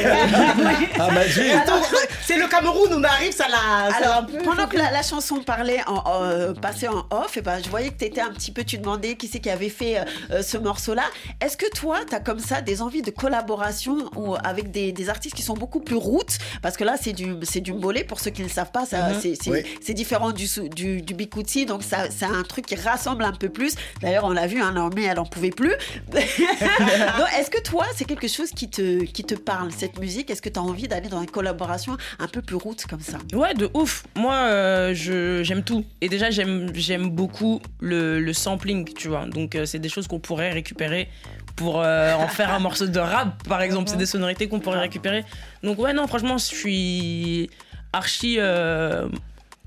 [1.00, 1.44] Ah, Magic.
[1.52, 1.80] Attends,
[2.24, 3.94] c'est le Cameroun, on arrive, ça l'a.
[3.96, 7.60] Alors, un pendant que la, la chanson parlait, en, euh, passait en off, et ben,
[7.62, 9.98] je voyais que tu étais un petit peu, tu demandais qui c'est qui avait fait
[9.98, 11.02] euh, euh, ce morceau-là.
[11.40, 15.08] Est-ce que toi, tu as comme ça des envies de collaboration ou avec des, des
[15.08, 18.30] artistes qui sont beaucoup plus routes Parce que là, c'est du, du mbolé, pour ceux
[18.30, 19.20] qui ne le savent pas, ça, Mhm.
[19.20, 19.62] c'est, c'est, Oui.
[19.80, 23.74] c'est différent du, du, du bikuti, donc c'est un truc qui rassemble un peu plus.
[24.02, 25.72] D'ailleurs, on l'a vu, hein, Naomi, elle en pouvait plus.
[26.14, 30.30] Est-ce que toi, c'est quelque chose qui te, qui te parle, cette musique?
[30.30, 33.18] Est-ce que tu as envie d'aller dans une collaboration un peu plus route comme ça?
[33.32, 34.04] Ouais, de ouf.
[34.16, 35.84] Moi, euh, je j'aime tout.
[36.00, 39.26] Et déjà, j'aime j'aime beaucoup le, le sampling, tu vois.
[39.26, 41.08] Donc, euh, c'est des choses qu'on pourrait récupérer
[41.56, 43.88] pour euh, en faire un morceau de rap, par exemple.
[43.88, 45.24] C'est des sonorités qu'on pourrait récupérer.
[45.62, 47.50] Donc, ouais, non, franchement, je suis
[47.92, 48.38] archi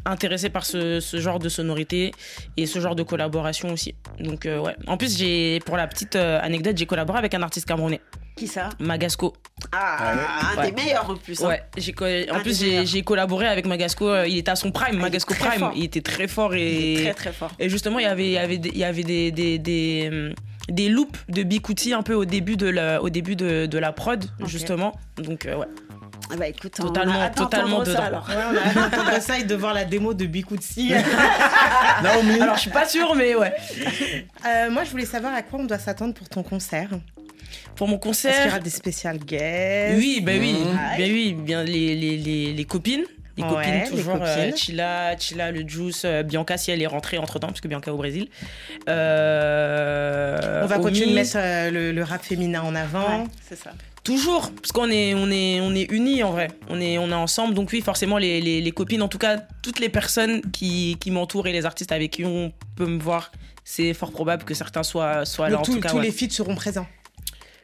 [0.06, 2.12] intéressé par ce, ce genre de sonorité
[2.58, 3.96] et ce genre de collaboration aussi.
[4.20, 4.76] Donc, euh, ouais.
[4.88, 8.02] En plus, j'ai, pour la petite euh, anecdote, j'ai collaboré avec un artiste camerounais.
[8.36, 8.70] Qui ça?
[8.80, 9.34] Magasco.
[9.74, 10.14] Ah,
[10.56, 10.72] un Ouais.
[10.72, 11.44] des meilleurs en plus.
[11.44, 11.50] hein.
[11.50, 11.94] Ouais, j'ai
[12.32, 15.34] en Un plus j'ai collaboré avec Magasco, euh, il était à son prime, Ah, Magasco
[15.34, 15.74] Prime, fort.
[15.76, 17.52] il était très fort et très très fort.
[17.60, 20.34] et justement il y avait il y avait des, il y avait des des, des,
[20.70, 23.92] des loops de Bikuti un peu au début de la au début de, de la
[23.92, 24.98] prod justement.
[25.18, 25.68] Donc euh, ouais.
[26.34, 28.04] Ah bah écoute, on Totalement- a totalement ça, dedans.
[28.04, 28.30] alors.
[28.30, 30.94] Ouais, on a hâte d'entendre ça et de voir la démo de Bikutsi.
[32.04, 33.54] Naomi Alors je suis pas sûre mais ouais.
[34.46, 36.90] Euh, moi, je voulais savoir à quoi on doit s'attendre pour ton concert.
[37.76, 41.34] Pour mon Est-ce qu'il y concert aura des spéciales guests Oui, bah oui, bah oui,
[41.38, 43.04] bien les, les, les, les copines.
[43.38, 44.16] Les Ouais, copines, les toujours.
[44.22, 44.58] euh, copines.
[44.58, 47.92] Chila, Chila, le Juice, euh, Bianca, si elle est rentrée entre temps, parce que Bianca
[47.92, 48.28] est au Brésil.
[48.90, 53.22] Euh, On va continuer de mettre euh, le, le rap féminin en avant.
[53.24, 53.72] Ouais, c'est ça.
[54.04, 56.48] Toujours, parce qu'on est, on est, on est unis en vrai.
[56.70, 57.54] On est, on est ensemble.
[57.54, 61.12] Donc, oui, forcément, les, les, les copines, en tout cas, toutes les personnes qui, qui
[61.12, 63.32] m'entourent et les artistes avec qui on peut me voir,
[63.64, 65.58] c'est fort probable que certains soient, soient là.
[65.58, 66.04] Donc, en tous- tout cas, tous ouais.
[66.06, 66.88] les feats seront présents.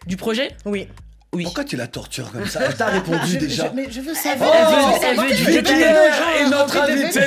[0.05, 0.49] Du projet?
[0.65, 0.87] Oui.
[1.33, 1.43] Oui.
[1.43, 2.61] Pourquoi tu la tortures comme ça?
[2.65, 3.67] Elle t'a répondu Je- déjà.
[3.69, 4.53] je- mais je veux Oh, savoir.
[4.55, 7.19] elle veut- elle veut du est notre invitée.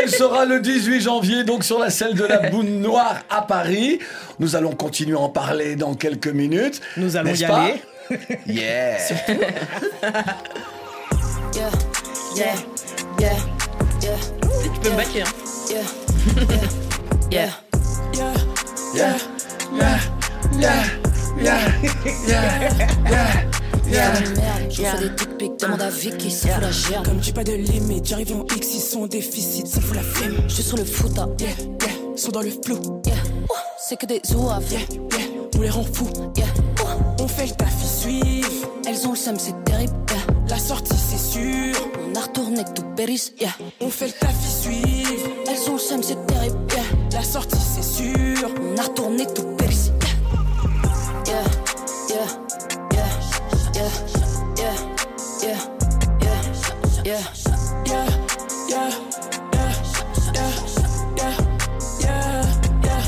[0.00, 3.98] Elle sera le 18 janvier, donc sur la scène de la Boune Noire à Paris.
[4.38, 6.80] Nous allons continuer à en parler dans quelques minutes.
[6.96, 7.62] Nous allons y pas?
[7.62, 7.82] aller.
[8.46, 8.98] Yeah.
[11.54, 11.70] Yeah,
[12.36, 12.54] yeah,
[13.20, 13.36] yeah,
[14.02, 14.16] yeah,
[14.62, 15.26] Tu peux me baquer, hein.
[15.70, 15.82] yeah,
[17.30, 17.50] yeah,
[18.14, 18.34] yeah,
[18.94, 19.16] Yeah.
[20.58, 20.84] Yeah.
[21.38, 21.68] Yeah.
[22.26, 22.50] Yeah.
[23.08, 23.44] Yeah.
[23.88, 24.68] Yeah.
[24.68, 27.04] Je fais des dick pics, demande à Vicky, ça fout la gerbe.
[27.04, 30.02] Comme j'ai pas de limite, j'arrive en X, ils sont en déficit, ça fout la
[30.02, 30.34] flemme.
[30.48, 31.28] Je suis sur le foot, ah.
[31.38, 33.14] yeah, yeah, sont dans le flou, yeah.
[33.78, 36.46] C'est que des zouaves, yeah, yeah, on les rend fous, yeah.
[37.30, 38.66] On fait le taf, suivent.
[38.86, 39.94] Elles ont le seum, c'est terrible.
[40.48, 41.76] La sortie, c'est sûr.
[42.04, 43.54] On a retourné tout périsse, yeah.
[43.80, 45.28] On fait le taf, suivent.
[45.46, 46.58] Elles ont le seum, c'est terrible.
[47.12, 48.50] La sortie, c'est sûr.
[48.60, 49.92] On a retourné tout périsse,
[51.26, 51.44] yeah,
[52.08, 52.26] yeah,
[52.92, 53.06] yeah,
[53.74, 53.90] yeah,
[54.58, 54.74] yeah,
[55.42, 55.56] yeah, yeah,
[57.04, 57.20] yeah,
[57.86, 58.06] yeah,
[58.66, 58.90] yeah,
[61.18, 61.34] yeah,
[62.00, 63.02] yeah.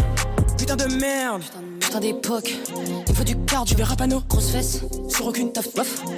[0.57, 1.43] Putain de merde,
[1.93, 2.57] putain d'époque.
[3.09, 5.69] Il faut du cardio, tu verras panneau, grosse fesse, sur aucune taf.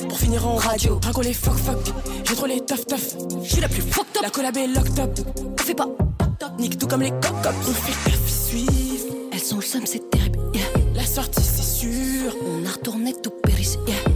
[0.08, 1.78] Pour finir en radio, drago les fuck fuck.
[2.24, 3.16] J'ai trop les taf taf.
[3.42, 4.22] Je suis la plus fucked up.
[4.22, 5.18] La collab est locked up.
[5.58, 5.88] On fait pas
[6.58, 9.14] nique tout comme les coq On fait ils suivent.
[9.32, 10.64] Elles sont le seum, c'est terrible, yeah.
[10.94, 12.36] La sortie, c'est sûr.
[12.46, 14.13] On a retourné tout périsse, yeah.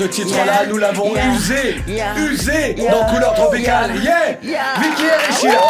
[0.00, 1.34] Ce titre-là, nous l'avons Yeah.
[1.34, 2.16] usé, Yeah.
[2.18, 2.90] usé Yeah.
[2.90, 4.02] dans Couleur Tropicale.
[4.02, 4.62] Yeah, Yeah.
[4.80, 5.60] Vicky Erichia.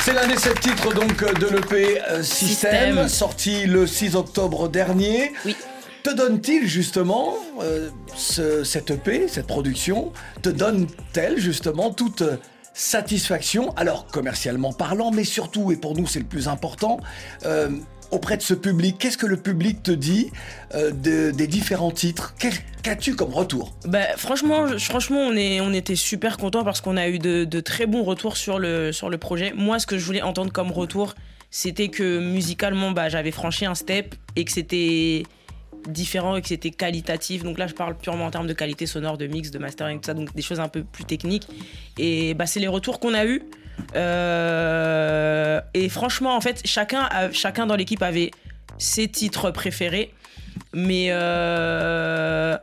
[0.00, 3.08] C'est l'un des sept titres donc de l'EP euh, System, System.
[3.08, 5.32] sorti le 6 octobre dernier.
[5.46, 5.56] Oui.
[6.02, 10.12] Te donne-t-il justement euh, ce, cette EP, cette production,
[10.42, 12.36] te donne-t-elle justement toute euh,
[12.74, 16.98] satisfaction, alors commercialement parlant, mais surtout, et pour nous c'est le plus important,
[17.46, 17.68] euh,
[18.10, 20.30] auprès de ce public Qu'est-ce que le public te dit
[20.74, 22.34] euh, de- des différents titres?
[22.82, 23.74] Qu'as-tu comme retour?
[23.86, 27.60] Bah, franchement, franchement, on, est, on était super contents parce qu'on a eu de, de
[27.60, 29.52] très bons retours sur le, sur le projet.
[29.56, 31.14] Moi, ce que je voulais entendre comme retour,
[31.50, 35.22] c'était que musicalement, bah, j'avais franchi un step et que c'était
[35.88, 37.42] différent et que c'était qualitatif.
[37.42, 40.06] Donc là, je parle purement en termes de qualité sonore, de mix, de mastering, tout
[40.06, 41.46] ça, donc des choses un peu plus techniques.
[41.98, 43.42] Et bah, c'est les retours qu'on a eus.
[43.96, 44.83] Euh,
[45.74, 48.30] et franchement, en fait, chacun, chacun dans l'équipe avait
[48.78, 50.14] ses titres préférés.
[50.72, 52.56] Mais euh,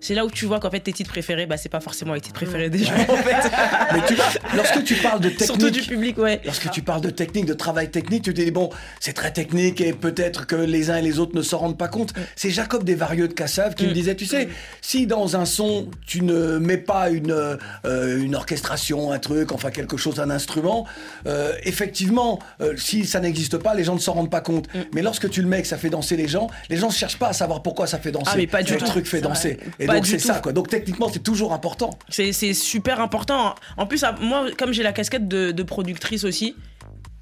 [0.00, 2.20] c'est là où tu vois qu'en fait tes titres préférés, bah c'est pas forcément les
[2.20, 3.50] titres préférés des gens en fait.
[3.92, 6.40] Mais tu vois, lorsque tu parles de technique, Surtout du public, ouais.
[6.44, 9.80] lorsque tu parles de technique, de travail technique, tu te dis bon, c'est très technique
[9.80, 12.12] et peut-être que les uns et les autres ne s'en rendent pas compte.
[12.36, 14.48] C'est Jacob Desvarieux de Cassave qui me disait, tu sais,
[14.80, 19.70] si dans un son tu ne mets pas une euh, une orchestration, un truc, enfin
[19.70, 20.86] quelque chose, un instrument,
[21.26, 24.68] euh, effectivement, euh, si ça n'existe pas, les gens ne s'en rendent pas compte.
[24.94, 27.18] Mais lorsque tu le mets, que ça fait danser les gens, les gens ne cherchent
[27.18, 28.30] pas à savoir pourquoi ça fait danser.
[28.32, 28.86] Ah, mais pas du le tout.
[28.86, 29.58] truc fait danser.
[29.88, 30.26] Pas donc du c'est tout.
[30.28, 30.52] ça quoi.
[30.52, 31.90] Donc techniquement, c'est toujours important.
[32.08, 33.54] C'est super important.
[33.76, 36.54] En plus, à- moi, comme j'ai la casquette de, de productrice aussi,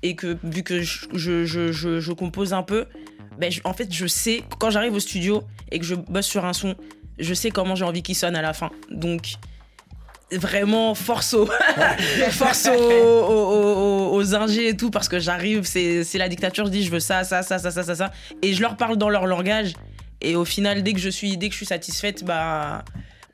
[0.02, 2.84] et que vu que je, je, je, je- je compose un peu,
[3.38, 6.52] ben, en fait, je sais, quand j'arrive au studio et que je bosse sur un
[6.52, 6.74] son,
[7.18, 8.70] je sais comment j'ai envie qu'il sonne à la fin.
[8.90, 9.34] Donc,
[10.32, 11.46] vraiment, force aux,
[12.30, 16.66] force aux, aux, aux- aux ingés et tout, parce que j'arrive, c'est c'est la dictature,
[16.66, 18.10] je dis je veux ça, ça, ça, ça, ça, ça, ça.
[18.42, 19.74] Et je leur parle dans leur langage.
[20.20, 22.84] Et au final, dès que je suis, dès que je suis satisfaite, bah,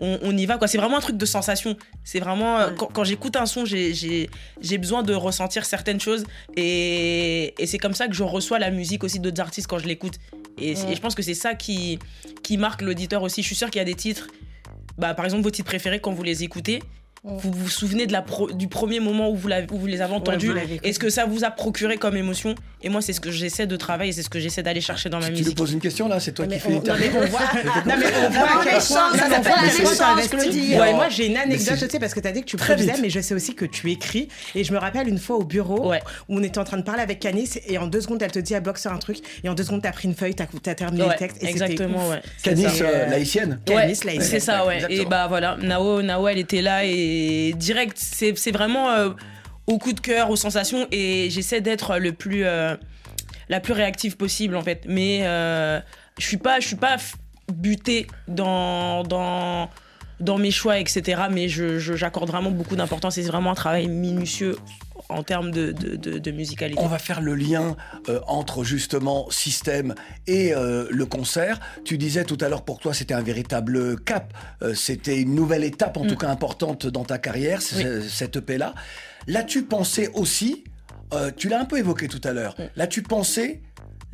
[0.00, 0.66] on, on y va quoi.
[0.66, 1.76] C'est vraiment un truc de sensation.
[2.02, 4.28] C'est vraiment quand, quand j'écoute un son, j'ai-
[4.78, 6.24] besoin de ressentir certaines choses
[6.56, 9.86] et, et c'est comme ça que je reçois la musique aussi d'autres artistes quand je
[9.86, 10.14] l'écoute.
[10.58, 11.98] Et, je pense que c'est ça qui
[12.42, 13.42] qui marque l'auditeur aussi.
[13.42, 14.26] Je suis sûre qu'il y a des titres,
[14.98, 16.82] bah par exemple vos titres préférés quand vous les écoutez.
[17.24, 20.12] Vous vous souvenez de la pro- du premier moment où vous, où vous les avez
[20.12, 20.80] entendus écouté.
[20.82, 23.76] Est-ce que ça vous a procuré comme émotion Et moi, c'est ce que j'essaie de
[23.76, 25.56] travailler, c'est ce que j'essaie d'aller chercher dans ma Tu musique.
[25.56, 27.20] poses une question là, c'est toi qui fais on- non, mais l'interview.
[27.22, 27.40] on voit,
[27.86, 29.18] non, mais on voit quel point- ça non,
[30.16, 30.28] mais s'appelle.
[30.40, 30.74] Claudie.
[30.76, 32.56] Ouais, moi j'ai une Mais anecdote, tu sais, parce que tu as dit que tu
[32.56, 34.26] produisais, mais je sais aussi que tu écris.
[34.56, 36.00] Et je me rappelle une fois au bureau Ouais.
[36.28, 38.40] où on était en train de parler avec Canis et en deux secondes elle te
[38.40, 40.46] dit elle bloque sur un truc et en deux secondes t'as pris une feuille, t'as
[40.66, 41.36] as terminé Ouais, le texte.
[41.44, 42.20] Exactement, ouais.
[42.42, 43.60] Canis, euh, l'haïtienne.
[43.64, 44.80] Canis, Ouais, il c'est est- ça, ouais.
[44.90, 47.11] Et bah voilà, Nao, Nao, elle était là et
[47.56, 49.10] direct, c'est vraiment euh,
[49.66, 52.76] au coup de cœur, aux sensations et j'essaie d'être le plus, euh,
[53.48, 54.84] la plus réactive possible en fait.
[54.86, 55.80] Mais euh,
[56.18, 56.96] je suis pas, je suis pas
[57.52, 59.68] butée dans dans
[60.20, 61.22] dans mes choix, etc.
[61.30, 64.56] Mais je je- j'accorde vraiment beaucoup d'importance c'est vraiment un travail minutieux
[65.08, 66.80] en termes de, de, de- de musicalité.
[66.82, 67.76] On va faire le lien
[68.08, 69.94] euh, entre justement système
[70.26, 71.60] et euh, le concert.
[71.84, 75.64] Tu disais tout à l'heure pour toi c'était un véritable cap, Euh, c'était une nouvelle
[75.64, 77.76] étape en tout cas importante dans ta carrière, Mm.
[77.76, 78.08] Oui.
[78.08, 78.74] cette EP là.
[79.26, 80.64] L'as-tu pensé aussi
[81.36, 82.54] Tu l'as un peu évoqué tout à l'heure.
[82.58, 82.62] Mm.
[82.76, 83.62] L'as-tu pensé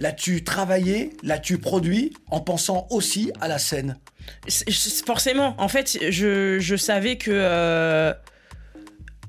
[0.00, 3.96] L'as-tu travaillé L'as-tu produit en pensant aussi à la scène?
[5.06, 8.12] Forcément, en fait, je, je savais que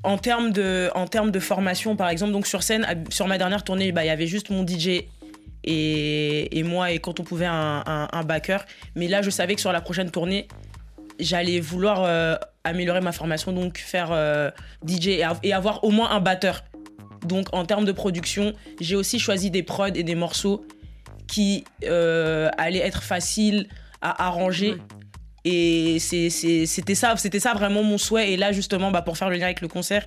[0.04, 3.64] en termes de en termes de formation, par exemple, donc sur scène, sur ma dernière
[3.64, 5.04] tournée, bah, il y avait juste mon DJ
[5.64, 8.66] et, et moi et quand on pouvait un, un, backer.
[8.96, 10.48] Mais là, je savais que sur la prochaine tournée,
[11.20, 14.52] j'allais vouloir euh, améliorer ma formation, donc faire euh,
[14.88, 16.64] DJ et avoir au moins un batteur.
[17.26, 20.66] Donc en termes de production, j'ai aussi choisi des prods et des morceaux
[21.28, 23.68] qui euh, allaient être faciles
[24.02, 24.76] à arranger.
[25.45, 28.32] Et c'était ça, c'était ça vraiment mon souhait.
[28.34, 30.06] Et là, justement, bah, pour faire le lien avec le concert,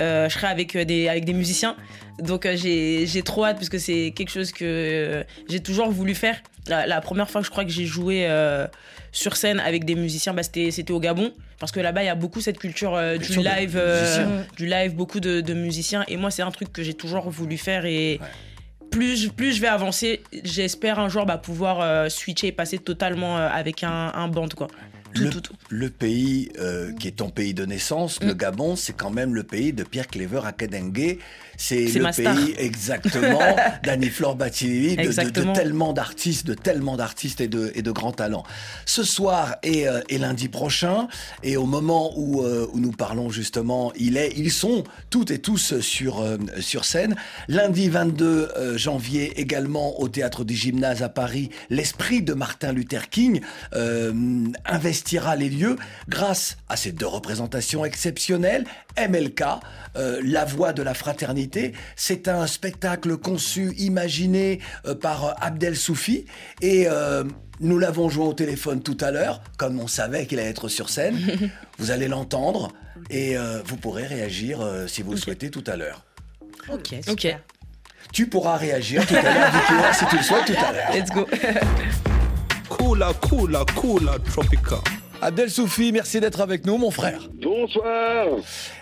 [0.00, 1.76] euh, je serai avec euh, des, avec des musiciens.
[2.18, 6.14] Donc euh, j'ai j'ai trop hâte, puisque c'est quelque chose que euh, j'ai toujours voulu
[6.14, 6.36] faire.
[6.68, 8.66] La, la première fois que je crois que j'ai joué euh,
[9.10, 11.32] sur scène avec des musiciens, bah, c'était c'était au Gabon.
[11.58, 14.96] Parce que là-bas, il y a beaucoup cette culture euh, du live, euh, du live,
[14.96, 16.04] beaucoup de, de musiciens.
[16.08, 17.84] Et moi, c'est un truc que j'ai toujours voulu faire.
[17.86, 18.18] Et
[18.92, 23.48] plus, je- vais avancer, j'espère un jour bah, pouvoir euh, switcher et passer totalement euh,
[23.50, 24.48] avec un, un band.
[24.56, 24.68] Quoi.
[25.14, 25.54] Tout, le, tout, tout.
[25.68, 29.42] le pays euh, qui est ton pays de naissance, le Gabon, c'est quand même le
[29.42, 31.18] pays de Pierre Clever Akedengue.
[31.58, 32.34] C'est C'est le star.
[32.34, 33.38] pays exactement
[33.84, 35.52] d'Annie-Flore de- de, de Exactement.
[35.52, 38.42] tellement d'artistes, de tellement d'artistes et de, et de grands talents.
[38.86, 41.08] Ce soir et, euh, et lundi prochain,
[41.42, 45.38] et au moment où, euh, où nous parlons justement, il est, ils sont toutes et
[45.40, 46.24] tous sur,
[46.60, 47.16] sur scène.
[47.48, 53.08] Lundi 22 euh, janvier également au théâtre du Gymnase à Paris, l'esprit de Martin Luther
[53.10, 53.40] King
[53.74, 54.12] euh,
[55.02, 55.76] investira les lieux
[56.08, 58.64] grâce à ces deux représentations exceptionnelles.
[58.96, 59.42] MLK,
[59.96, 65.76] euh, la voix de la fraternité, c'est un spectacle conçu, imaginé euh, par euh, Abdel
[65.76, 66.26] Soufi
[66.60, 67.24] et euh,
[67.58, 70.88] nous l'avons joué au téléphone tout à l'heure, comme on savait qu'il allait être sur
[70.88, 71.18] scène.
[71.78, 72.72] vous allez l'entendre
[73.10, 76.04] et euh, vous pourrez réagir euh, si vous le souhaitez tout à l'heure.
[76.72, 77.26] Ok, Ok.
[78.12, 80.92] Tu pourras réagir tout à l'heure, si tu le souhaites tout à l'heure.
[80.92, 81.26] let's go.
[82.92, 85.01] Cooler, cooler, cooler, tropical.
[85.24, 87.28] Abdel Soufi, merci d'être avec nous, mon frère.
[87.40, 88.26] Bonsoir.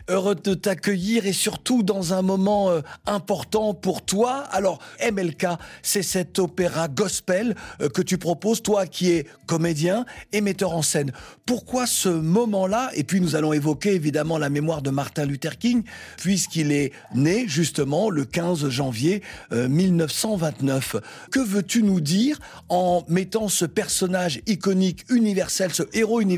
[0.09, 4.44] Heureux de t'accueillir et surtout dans un moment euh, important pour toi.
[4.50, 4.79] Alors,
[5.12, 5.46] MLK,
[5.83, 10.81] c'est cet opéra gospel euh, que tu proposes, toi qui es comédien et metteur en
[10.81, 11.12] scène.
[11.44, 12.90] Pourquoi ce moment-là?
[12.94, 15.83] Et puis nous allons évoquer évidemment la mémoire de Martin Luther King,
[16.16, 19.22] puisqu'il est né justement le 15 janvier
[19.53, 20.96] euh, 1929.
[21.31, 22.38] Que veux-tu nous dire
[22.70, 26.30] en mettant ce personnage iconique, universel, ce héros universel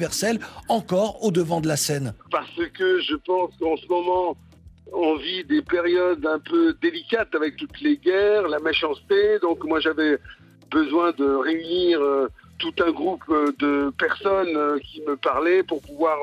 [0.68, 4.36] encore au devant de la scène Parce que je pense qu'en ce moment,
[4.92, 9.38] on vit des périodes un peu délicates avec toutes les guerres, la méchanceté.
[9.40, 10.18] Donc moi j'avais
[10.70, 12.28] besoin de réunir euh,
[12.58, 16.18] tout un groupe euh, de personnes euh, qui me parlaient pour pouvoir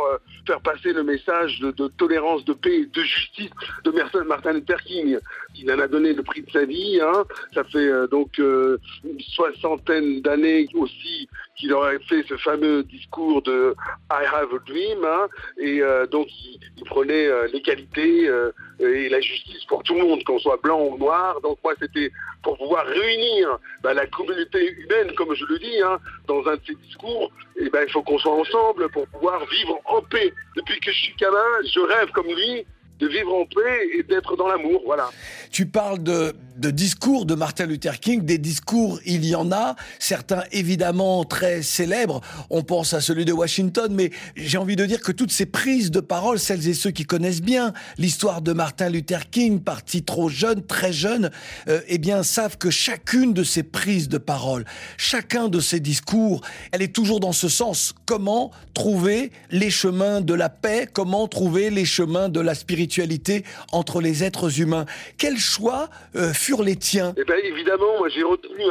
[0.49, 3.51] faire passer le message de, tolérance, de paix de justice
[3.83, 3.91] de
[4.23, 5.19] Martin Luther King.
[5.55, 6.99] Il en a donné le prix de sa vie.
[6.99, 7.23] Hein.
[7.53, 13.75] Ça fait donc une soixantaine d'années aussi qu'il aurait fait ce fameux discours de
[14.11, 15.03] I have a dream.
[15.05, 15.27] Hein.
[15.59, 15.81] Et
[16.11, 16.27] donc
[16.77, 18.27] il, prenait l'égalité
[18.79, 21.39] et la justice pour tout le monde, qu'on soit blanc ou noir.
[21.41, 22.11] Donc moi, c'était
[22.43, 26.61] pour pouvoir réunir bah, la communauté humaine, comme je le dis, hein, dans un de
[26.65, 27.31] ses discours.
[27.73, 30.33] Ben, il faut qu'on soit ensemble pour pouvoir vivre en paix.
[30.55, 32.65] Depuis que je suis gamin, je rêve comme lui
[32.99, 35.09] de vivre en paix et d'être dans l'amour, voilà.
[35.51, 36.33] Tu parles de,
[36.71, 42.19] discours de Martin Luther King, des discours, il y en a, certains évidemment très célèbres,
[42.49, 45.91] on pense à celui de Washington, mais j'ai envie de dire que toutes ces prises
[45.91, 50.27] de parole, celles et ceux qui connaissent bien l'histoire de Martin Luther King, parti trop
[50.27, 51.31] jeune, très jeune,
[51.69, 54.65] euh, eh bien savent que chacune de ces prises de parole,
[54.97, 56.41] chacun de ces discours,
[56.73, 57.95] elle est toujours dans ce sens.
[58.05, 62.88] Comment trouver les chemins de la paix, comment trouver les chemins de la spiritualité?
[63.71, 64.85] Entre les êtres humains.
[65.17, 67.13] Quels choix euh, furent les tiens?
[67.17, 68.63] Eh bien évidemment, moi j'ai retenu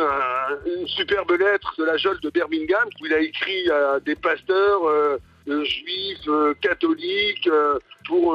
[0.81, 4.85] une superbe lettre de la Jolle de Birmingham où il a écrit à des pasteurs
[4.87, 6.29] euh, euh, juifs,
[6.61, 7.49] catholiques,
[8.07, 8.35] pour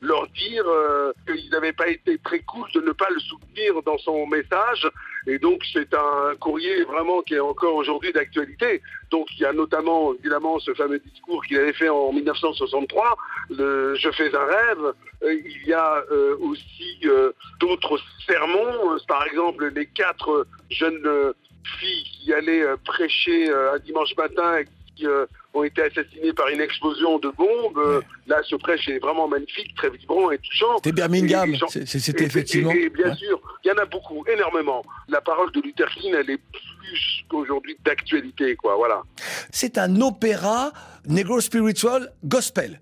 [0.00, 0.64] leur dire
[1.26, 4.88] qu'ils n'avaient pas été très cool de ne pas le soutenir dans son message.
[5.26, 8.80] Et donc c'est un courrier vraiment qui est encore aujourd'hui d'actualité.
[9.10, 13.16] Donc il y a notamment évidemment ce fameux discours qu'il avait fait en 1963,
[13.50, 14.94] le Je fais un rêve.
[15.22, 21.34] Euh, il y a euh, aussi euh, d'autres sermons, par exemple les quatre jeunes
[21.78, 24.62] filles qui allaient prêcher un dimanche matin
[25.00, 25.06] qui
[25.54, 28.02] ont été assassinés par une explosion de bombes.
[28.26, 30.76] Là, ce prêche est vraiment magnifique, très vibrant et touchant.
[30.76, 32.70] C'était Birmingham, c'était effectivement.
[32.70, 34.84] Et, bien sûr, il y en a beaucoup, énormément.
[35.08, 38.76] La parole de Luther King, elle est plus qu'aujourd'hui d'actualité, quoi.
[38.76, 39.02] Voilà.
[39.50, 40.72] C'est un opéra
[41.06, 42.80] negro spiritual gospel.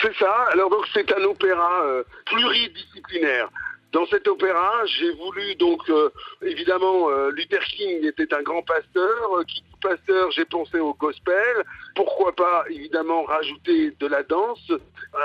[0.00, 0.32] C'est ça.
[0.52, 3.50] Alors donc c'est un opéra euh, pluridisciplinaire.
[3.92, 6.08] Dans cet opéra, j'ai voulu donc euh,
[6.40, 9.44] évidemment euh, Luther King était un grand pasteur.
[9.46, 11.64] qui pasteur, j'ai pensé au gospel.
[11.94, 14.72] Pourquoi pas évidemment rajouter de la danse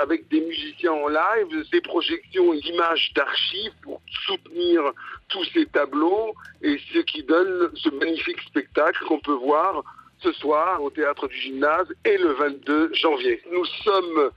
[0.02, 4.82] avec des musiciens en live, des projections d'images d'archives pour soutenir
[5.28, 9.82] tous ces tableaux et ce qui donne ce magnifique spectacle qu'on peut voir
[10.20, 13.40] ce soir au théâtre du gymnase et le 22 janvier.
[13.52, 14.30] Nous sommes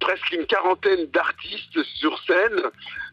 [0.00, 2.60] presque une quarantaine d'artistes sur scène,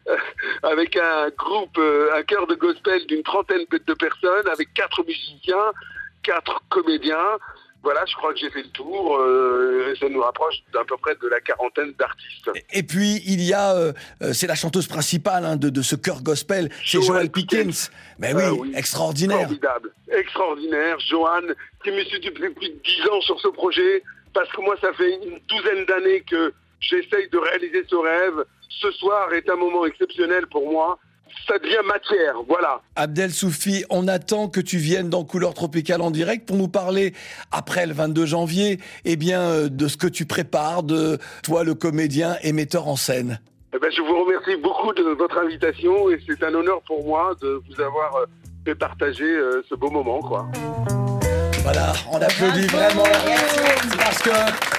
[0.08, 0.16] euh,
[0.62, 5.72] avec un groupe, euh, un chœur de gospel d'une trentaine de personnes, avec quatre musiciens,
[6.22, 7.38] quatre comédiens.
[7.82, 9.16] Voilà, je crois que j'ai fait le tour.
[9.16, 12.50] Euh, ça nous rapproche d'à peu près de la quarantaine d'artistes.
[12.72, 13.92] Et puis, il y a,
[14.32, 17.90] c'est la chanteuse principale hein, de, ce chœur gospel, c'est Joël Pickens.
[18.18, 19.42] Mais oui, oui, extraordinaire.
[19.42, 20.98] Formidable, extraordinaire.
[20.98, 24.02] Joanne, qui me suit depuis plus de dix ans sur ce projet,
[24.34, 28.44] parce que moi, ça fait une douzaine d'années que J'essaye de réaliser ce rêve.
[28.68, 30.98] Ce soir est un moment exceptionnel pour moi.
[31.48, 32.80] Ça devient matière, voilà.
[32.96, 37.12] Abdel Soufi, on attend que tu viennes dans Couleur Tropicale en direct pour nous parler,
[37.52, 41.74] après le 22 janvier, eh bien, euh, de ce que tu prépares, de toi, le
[41.74, 43.40] comédien et metteur en scène.
[43.74, 47.34] Eh ben, je vous remercie beaucoup de votre invitation et c'est un honneur pour moi
[47.42, 48.26] de vous avoir euh,
[48.64, 50.46] fait partager euh, ce beau moment, quoi.
[51.66, 53.02] Voilà, on applaudit vraiment
[53.98, 54.30] parce que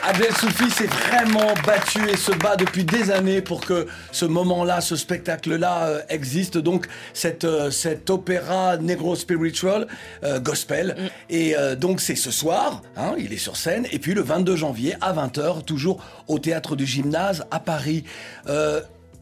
[0.08, 4.80] Abdel Soufi s'est vraiment battu et se bat depuis des années pour que ce moment-là,
[4.80, 6.58] ce spectacle-là euh, existe.
[6.58, 9.88] Donc cette, euh, cet opéra negro spiritual
[10.24, 10.96] euh, gospel.
[10.98, 11.08] Mm.
[11.30, 13.86] Et donc c'est ce soir, hein, il est sur scène.
[13.92, 18.06] Et puis le 22 janvier à 20h, toujours au théâtre du gymnase à Paris.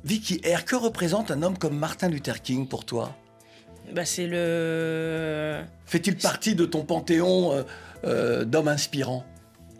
[0.03, 3.15] Vicky R, que représente un homme comme Martin Luther King pour toi?
[3.93, 5.61] Bah, c'est le.
[5.85, 7.63] Fait-il partie de ton panthéon euh,
[8.05, 9.25] euh, d'hommes inspirants?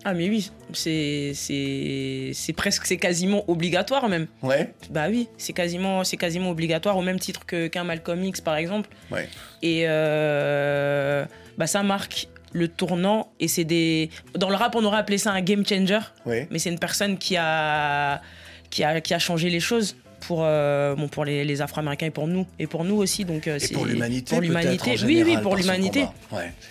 [0.07, 4.27] Ah mais oui, c'est c'est presque c'est quasiment obligatoire même.
[4.43, 4.71] Ouais.
[4.91, 8.55] Bah oui, c'est quasiment c'est quasiment obligatoire au même titre que qu'un Malcolm X par
[8.55, 8.87] exemple.
[9.11, 9.27] Ouais.
[9.63, 11.25] Et euh,
[11.57, 15.31] bah ça marque le tournant et c'est des dans le rap on aurait appelé ça
[15.31, 16.13] un game changer.
[16.27, 16.47] Ouais.
[16.51, 18.21] Mais c'est une personne qui a
[18.69, 22.27] qui a qui a changé les choses pour, euh, bon, pour les, Afro-Américains et pour
[22.27, 22.45] nous.
[22.59, 23.25] Et pour nous aussi.
[23.25, 24.35] Donc, euh, et pour l'humanité.
[24.35, 24.95] Pour l'humanité.
[25.05, 26.05] Oui, oui, pour l'humanité.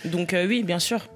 [0.05, 1.07] Donc, euh, oui, bien sûr.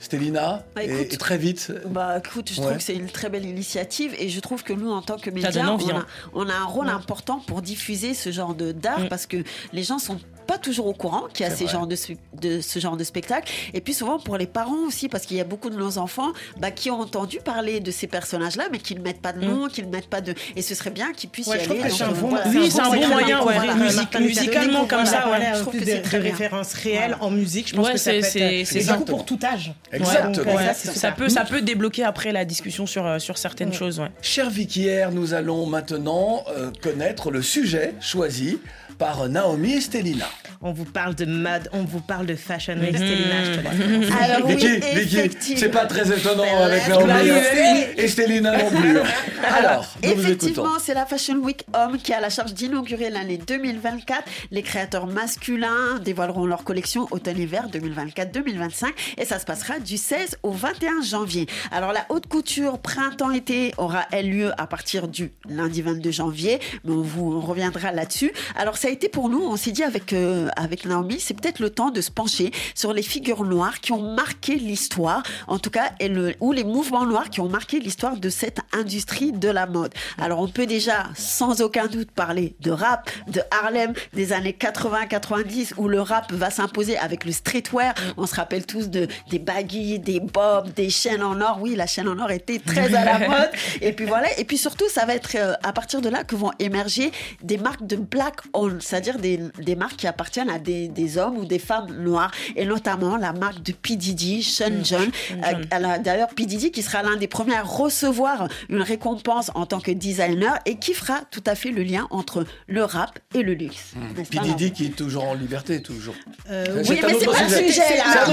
[0.00, 1.72] Stélina, bah, et, très vite.
[1.86, 4.90] Bah écoute, je trouve que c'est une très belle initiative et je trouve que nous,
[4.90, 6.06] en tant que médias, on, a, hein.
[6.34, 9.08] on a un rôle important pour diffuser ce genre de d'art mm.
[9.08, 9.38] parce que
[9.72, 12.96] les gens sont pas toujours au courant qu'il y a ces genres de, ce genre
[12.96, 13.52] de spectacle.
[13.74, 16.32] Et puis souvent pour les parents aussi, parce qu'il y a beaucoup de nos enfants
[16.58, 19.68] bah, qui ont entendu parler de ces personnages-là, mais qui ne mettent pas de nom,
[19.68, 20.34] qui ne mettent pas de.
[20.56, 21.90] Et ce serait bien qu'ils puissent Ouais, y je trouve aller.
[21.90, 22.48] que c'est donc, un bon, voilà.
[22.48, 25.56] Oui, c'est un bon moyen moyen, ouais, voilà, musicalement comme voilà, ça, voilà, ouais.
[25.56, 27.68] Je trouve que de, c'est très références réelles en musique.
[27.68, 29.74] Je pense Ouais, que ça peut être c'est pour tout âge.
[29.92, 30.56] Exactement.
[30.58, 31.14] Euh, ça, super.
[31.14, 34.00] peut, ça peut débloquer après la discussion sur, euh, sur certaines choses.
[34.00, 34.10] Ouais.
[34.22, 38.58] Cher Vicky nous allons maintenant euh, connaître le sujet choisi
[38.98, 40.26] par Naomi et Stelina.
[40.60, 42.92] On vous parle de mode, on vous parle de fashion week.
[42.92, 42.96] Mhm.
[42.96, 44.12] Stélina, je te laisse.
[44.20, 45.60] Alors oui, Vicky, Vicky, effectivement.
[45.60, 47.86] c'est pas très étonnant Ben, avec Naomi hein.
[47.96, 48.98] et Stelina non plus.
[49.44, 49.86] Alors.
[50.02, 54.22] Effectivement, c'est la Fashion Week Homme qui a la charge d'inaugurer l'année 2024.
[54.50, 60.50] Les créateurs masculins dévoileront leur collection automne-hiver 2024-2025 et ça se passera du 16 au
[60.50, 61.46] 21 janvier.
[61.70, 66.92] Alors la haute couture printemps-été aura elle lieu à partir du lundi 22 janvier, mais
[66.92, 68.32] on vous on reviendra là-dessus.
[68.56, 71.60] Alors ça a été pour nous, on s'est dit avec euh, avec Naomi, c'est peut-être
[71.60, 75.70] le temps de se pencher sur les figures noires qui ont marqué l'histoire, en tout
[75.70, 79.48] cas, et le, ou les mouvements noirs qui ont marqué l'histoire de cette industrie de
[79.48, 79.92] la mode.
[80.18, 85.74] Alors on peut déjà sans aucun doute parler de rap, de Harlem des années 80-90
[85.76, 87.94] où le rap va s'imposer avec le streetwear.
[88.16, 91.58] On se rappelle tous de des baggy, des bobs, des chaînes en or.
[91.60, 93.50] Oui, la chaîne en or était très à la mode.
[93.80, 94.28] Et puis voilà.
[94.38, 97.12] Et puis surtout, ça va être euh, à partir de là que vont émerger
[97.42, 101.38] des marques de black owned, c'est-à-dire des, des marques qui appartiennent à des, des hommes
[101.38, 102.30] ou des femmes noires.
[102.56, 103.96] Et notamment la marque de P.
[103.96, 105.10] Diddy, Sean John.
[105.32, 106.46] Euh, D'ailleurs, P.
[106.46, 109.17] Diddy qui sera l'un des premiers à recevoir une récompense
[109.54, 113.18] en tant que designer et qui fera tout à fait le lien entre le rap
[113.34, 113.92] et le luxe.
[114.30, 116.14] Puis Didi qui est toujours en liberté, toujours.
[116.50, 117.96] Euh, oui, mais c'est pas le sujet.
[117.96, 118.26] là.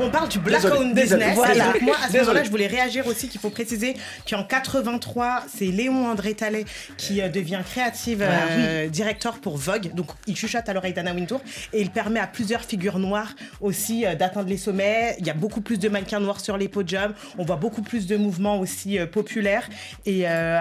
[0.00, 1.36] On parle du black owned business.
[1.36, 3.94] donc moi, à ce moment-là, je voulais réagir aussi qu'il faut préciser
[4.28, 6.64] qu'en 83, c'est Léon André Tallet
[6.96, 9.92] qui euh, devient créative euh, directeur pour Vogue.
[9.94, 11.40] Donc il chuchote à l'oreille d'Anna Wintour
[11.72, 15.16] et il permet à plusieurs figures noires aussi d'atteindre les sommets.
[15.18, 17.14] Il y a beaucoup plus de mannequins noirs sur les podiums.
[17.38, 19.68] On voit beaucoup plus de mouvements aussi euh, populaires.
[20.06, 20.60] Et euh,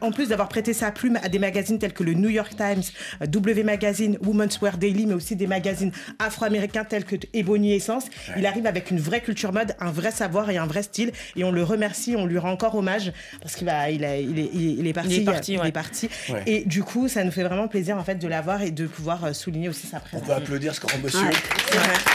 [0.00, 2.82] en plus d'avoir prêté sa plume à des magazines tels que le New York Times,
[3.22, 8.04] euh, W Magazine, Women's Wear Daily, mais aussi des magazines afro-américains tels que Ebony Essence,
[8.36, 11.12] il arrive avec une vraie culture mode, un vrai savoir et un vrai style.
[11.36, 14.38] Et on le remercie, on lui rend encore hommage parce qu'il il, il est, il
[14.38, 15.16] est- il est parti.
[15.16, 15.68] Il est parti, il ouais.
[15.68, 16.08] est parti.
[16.28, 16.42] Ouais.
[16.46, 19.34] Et du coup, ça nous fait vraiment plaisir en fait de l'avoir et de pouvoir
[19.34, 20.26] souligner aussi sa On présence.
[20.26, 21.20] peut applaudir ce grand monsieur.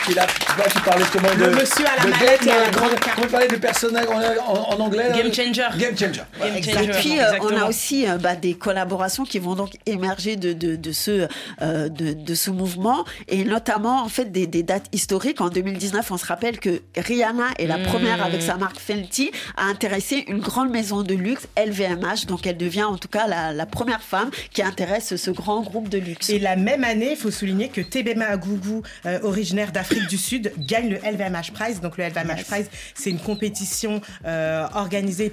[0.05, 0.25] Qui a,
[0.69, 1.45] tu parlais comment de.
[1.45, 3.15] Le monsieur à la de mallette et à la grande carte.
[3.15, 5.67] Comment parler des personnages en, en- en anglais là Game changer.
[5.77, 6.21] Game changer.
[6.41, 6.61] Ouais.
[6.61, 10.35] Game Et puis, euh, on a aussi euh, bah, des collaborations qui vont donc émerger
[10.35, 11.27] de, de, de ce,
[11.61, 15.41] euh, de, de ce mouvement, et notamment en fait des, des dates historiques.
[15.41, 17.83] En 2019, on se rappelle que Rihanna est la Mmh.
[17.83, 22.25] première avec sa marque Fenty à intéresser une grande maison de luxe, LVMH.
[22.27, 25.89] Donc, elle devient en tout cas la, la première femme qui intéresse ce grand groupe
[25.89, 26.29] de luxe.
[26.29, 30.51] Et la même année, il faut souligner que Tebema Agougou, euh, originaire d'Afrique du Sud,
[30.57, 31.81] gagne le LVMH Prize.
[31.81, 34.65] Donc le LVMH Prize, c'est une compétition euh,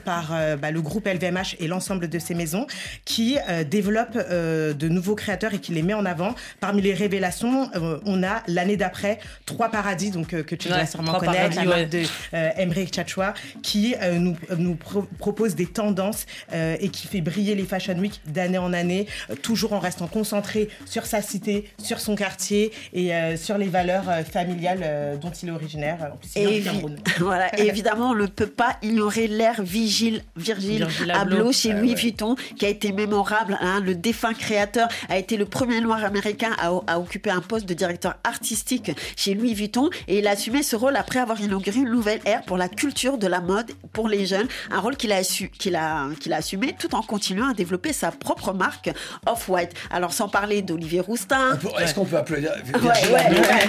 [0.04, 2.66] par euh, bah, le groupe LVMH et l'ensemble de ses maisons
[3.04, 6.34] qui euh, développe euh, de nouveaux créateurs et qui les met en avant.
[6.60, 10.86] Parmi les révélations, euh, on a l'année d'après Trois Paradis, donc que tu dois Ouais,
[10.86, 12.02] sûrement connaître, la marque de
[12.32, 17.98] Emmerich Chachwa, qui nous, nous pro- propose des tendances et qui fait briller les Fashion
[17.98, 19.06] Week d'année en année,
[19.42, 25.18] toujours en restant concentré sur sa cité, sur son quartier et sur les valeurs familiales
[25.20, 26.10] dont il est originaire.
[26.12, 29.63] En plus, il vient Et, évi- voilà, et évidemment, on ne peut pas ignorer l'ère
[29.64, 31.52] Vigile, Virgile, Virgil Abloh Abloh.
[31.52, 31.94] chez Ah Louis ouais.
[31.94, 33.58] Vuitton, qui a été mémorable.
[33.60, 33.80] hein.
[33.80, 37.74] Le défunt créateur a été le premier noir américain à, à occuper un poste de
[37.74, 41.90] directeur artistique chez Louis Vuitton et il a assumé ce rôle après avoir inauguré une
[41.90, 44.46] nouvelle ère pour la culture de la mode pour les jeunes.
[44.70, 47.92] Un rôle qu'il a, assu- qu'il a, qu'il a assumé tout en continuant à développer
[47.92, 48.90] sa propre marque
[49.26, 49.72] Off-White.
[49.90, 51.58] Alors, sans parler d'Olivier Roustin.
[51.80, 53.66] Est-ce qu'on peut applaudir Ouais, ouais.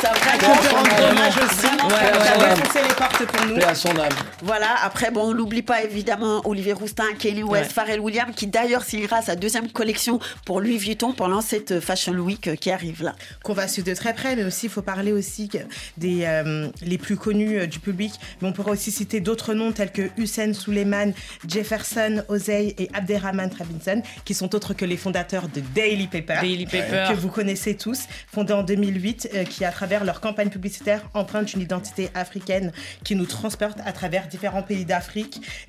[0.00, 1.66] Ça va, On peut rendre hommage aussi.
[1.66, 2.54] Vraiment, Ouais, ouais, ouais.
[2.54, 3.56] défoncé les portes pour nous.
[3.62, 4.08] À son âme.
[4.42, 7.72] Voilà, après, bon, on n'oublie pas évidemment Olivier Roustin, Kelly West, Ouais.
[7.74, 12.48] Pharrell Williams, qui d'ailleurs signera sa deuxième collection pour Louis Vuitton pendant cette Fashion Week
[12.48, 13.14] euh, qui arrive là.
[13.44, 15.48] qu'on va suivre de très près, mais aussi il faut parler aussi
[15.96, 18.12] des euh, les plus connus euh, du public.
[18.40, 21.12] Mais on pourrait aussi citer d'autres noms tels que Hussein Suleiman,
[21.46, 26.64] Jefferson Ozei et Abderrahman Robinson, qui sont autres que les fondateurs de Daily Paper, Daily
[26.66, 27.06] Paper.
[27.10, 31.02] que vous connaissez tous, fondé en 2008, euh, qui à travers travers leur campagne publicitaire
[31.14, 32.70] empruntent une identité africaine
[33.02, 35.19] qui nous transporte à travers différents pays d'Afrique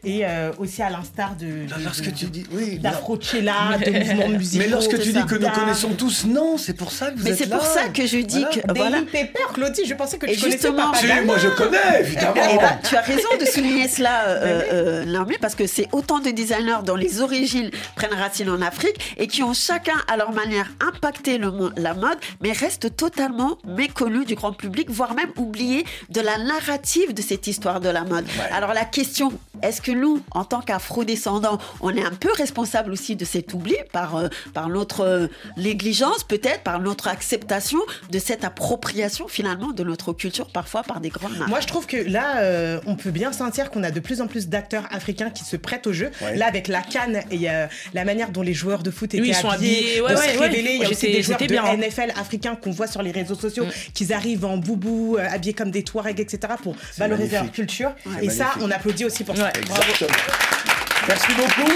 [0.04, 4.30] et euh, aussi à l'instar de, de- Lorsque de- tu dis, oui, d'Afro-Chella, de mouvements
[4.30, 4.64] musicaux.
[4.64, 7.32] Mais lorsque tu dis que nous connaissons tous, non, c'est pour ça que vous Mais
[7.32, 8.49] êtes c'est pour ça que je dis Voilà.
[8.56, 8.74] que.
[8.76, 8.97] Voilà.
[9.12, 11.22] Paper, Claudie, je pensais que tu Et connaissais justement- Si, Dana.
[11.24, 12.34] moi je connais, évidemment.
[12.54, 16.20] Eh ben, tu as raison de souligner cela, euh, euh, Naomi, parce que c'est autant
[16.20, 20.32] de designers dont les origines prennent racine en Afrique et qui ont chacun à leur
[20.34, 25.86] manière impacté le la mode, mais restent totalement méconnus du grand public, voire même oubliés
[26.10, 28.26] de la narrative de cette histoire de la mode.
[28.52, 29.32] Alors la question,
[29.64, 33.76] est-ce que nous, en tant qu'afro-descendants, on est un peu responsable aussi de cet oubli
[33.91, 37.80] par, euh, par notre euh, négligence, peut-être, par notre acceptation
[38.12, 41.49] de cette appropriation finalement de notre culture, parfois par des grandes marques?
[41.49, 44.28] Moi, je trouve que là, euh, on peut bien sentir qu'on a de plus en
[44.28, 46.12] plus d'acteurs africains qui se prêtent au jeu.
[46.22, 46.36] Ouais.
[46.36, 49.30] Là, avec la canne et euh, la manière dont les joueurs de foot étaient Oui,
[49.30, 50.47] ils sont habillés, habillés, ouais, ouais, se ouais.
[50.47, 50.72] révéler.
[50.76, 51.78] Il y a aussi des joueurs de bien, hein.
[51.78, 53.91] NFL africains qu'on voit sur les réseaux sociaux, Mm.
[53.93, 57.53] qu'ils arrivent en boubou, euh, habillés comme des Touaregs, etc., pour valoriser leur magnifique.
[57.55, 57.91] culture.
[58.20, 58.64] C'est Et ça, magnifique.
[58.66, 59.51] on applaudit aussi pour ça.
[59.56, 60.10] Exactement.
[61.08, 61.72] Merci beaucoup.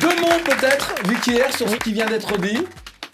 [0.00, 2.58] Deux mots peut-être, Vicky sur ce qui vient d'être dit.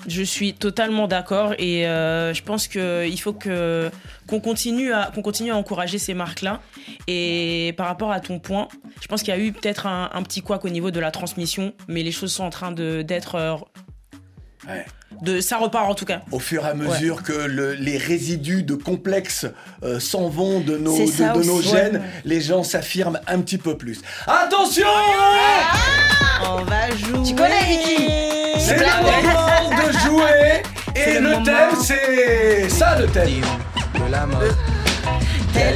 [0.07, 3.90] Je suis totalement d'accord et euh, je pense qu'il faut que
[4.26, 6.61] qu'on continue à qu'on continue à encourager ces marques-là.
[7.07, 8.68] Et par rapport à ton point,
[9.01, 11.11] je pense qu'il y a eu peut-être un, un petit couac au niveau de la
[11.11, 13.55] transmission, mais les choses sont en train de d'être euh,
[14.68, 14.84] Ouais.
[15.22, 16.20] De ça repart en tout cas.
[16.32, 19.46] Au fur et à mesure que le- les résidus de complexes
[19.82, 22.02] euh, s'en vont de nos, de, nos gènes, Ouais.
[22.24, 24.00] les gens s'affirment un petit peu plus.
[24.26, 24.86] Attention
[26.42, 27.22] On va jouer.
[27.28, 28.08] Tu connais Vicky
[28.58, 30.62] C'est le moment de jouer
[30.94, 33.40] et le thème c'est ça le thème.
[33.94, 34.26] De la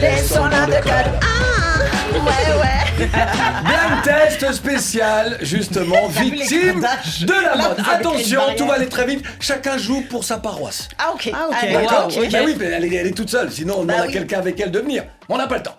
[0.09, 1.21] est son nom de code.
[1.23, 2.88] Ah, ouais, ouais.
[2.99, 6.81] Blind test spécial, justement, victime
[7.23, 7.77] de la mode.
[7.91, 9.25] Attention, tout va aller très vite.
[9.41, 10.89] Chacun joue pour sa paroisse.
[10.99, 11.31] Ah, ok.
[11.33, 11.57] Ah, ok.
[11.63, 12.15] Allez, D'accord ok.
[12.21, 13.51] Oui, bah oui, mais elle est, elle est toute seule.
[13.53, 14.13] Sinon, on Bah demande à oui.
[14.13, 15.05] quelqu'un avec elle de venir.
[15.29, 15.77] On n'a pas le temps.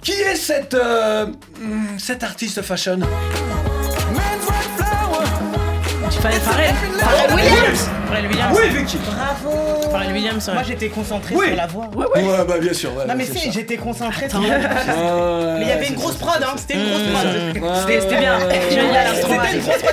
[0.00, 1.26] Qui est cette, euh,
[1.60, 3.00] hmm, cette artiste fashion?
[6.20, 6.74] Pharrell.
[7.34, 7.88] Williams.
[8.06, 8.56] Pharrell Williams.
[8.58, 8.98] Oui, Vicky.
[8.98, 9.77] Bravo.
[10.12, 10.46] Williams.
[10.48, 10.54] ouais.
[10.54, 11.46] Moi, j'étais concentrée Oui.
[11.48, 11.88] sur la voix.
[11.94, 12.06] Ouais,
[12.46, 12.94] bah bien sûr.
[12.96, 15.54] ouais, Non mais c'est si, j'étais concentrée sur Ouais, la voix.
[15.58, 16.54] Mais il y avait une grosse prod, hein.
[16.56, 17.26] C'était une grosse prod.
[17.26, 18.38] Ouais, C'était c'était bien.
[18.38, 18.60] ouais, ouais.
[18.70, 19.92] C'était une grosse prod,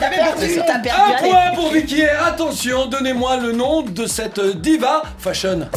[0.84, 2.04] perdu, Un point pour Vicky.
[2.04, 5.68] Attention, donnez-moi le nom de cette diva fashion.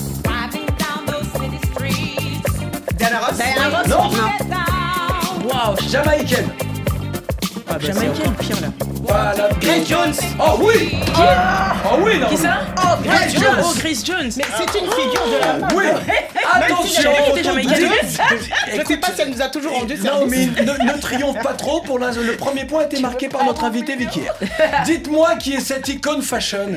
[2.97, 3.37] Diana Ross.
[3.37, 5.77] Diana Ross Non, Waouh.
[5.89, 6.49] jamaïcaine.
[7.81, 8.69] Jamaïcaine, pire là.
[9.03, 9.49] Voilà.
[9.61, 10.15] Grace Jones.
[10.39, 13.63] Oh oui Oh oui, non Qui ça Oh, Grace Jones.
[13.65, 14.31] Oh, Chris Jones.
[14.37, 15.73] Mais c'est une figure de la mode.
[15.75, 15.85] Oui
[16.53, 17.11] Attention.
[17.37, 21.55] Je sais pas si elle nous a toujours rendu Non, mais ne, ne triomphe pas
[21.55, 21.81] trop.
[21.81, 24.23] Pour l'instant, le premier point a été marqué par notre invité Vicky.
[24.85, 26.69] Dites-moi qui est cette icône fashion.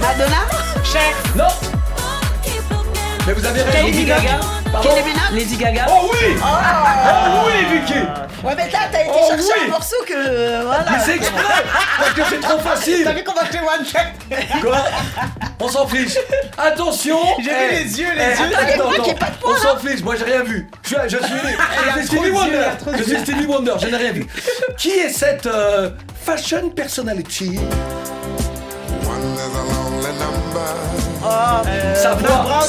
[0.00, 0.46] Madonna
[0.84, 1.12] Cher.
[1.36, 1.44] Non
[3.26, 3.86] Mais vous avez raison.
[3.86, 4.40] Lady Gaga.
[4.82, 5.86] Kelly Minaj Lady Gaga.
[5.88, 7.98] Oh oui Oh oui, Vicky
[8.42, 9.66] Ouais, mais là, t'as été Oh, chercher oui.
[9.66, 10.12] un morceau que.
[10.14, 10.84] euh, Voilà.
[10.90, 11.42] Mais c'est exprès
[11.98, 14.78] Parce que c'est trop T'as facile vu qu'on va acheter One Check Quoi
[15.60, 16.14] On s'en fiche
[16.58, 18.56] Attention J'ai vu Eh, les yeux, les eh, yeux.
[18.56, 20.42] attends, Allez, moi attends, qui ai pas de points, On s'en fiche, moi j'ai rien
[20.42, 20.68] vu.
[20.82, 21.24] Je suis, je suis,
[21.96, 22.68] je suis trop Stevie de Wonder.
[22.98, 23.18] Je suis yeux.
[23.20, 24.26] Stevie Wonder, je n'ai rien vu.
[24.76, 25.90] Qui est cette euh,
[26.24, 27.58] fashion personality?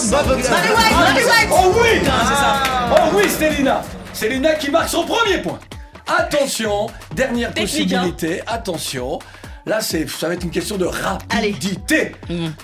[0.09, 1.49] Barry White.
[1.51, 2.01] Oh oui.
[2.91, 3.81] Oh oui, Stélina
[4.13, 5.59] Stélina qui marque son premier point.
[6.07, 9.19] Attention, dernière Technique, possibilité, attention.
[9.65, 12.15] Là, c'est, ça va être une question de rapidité.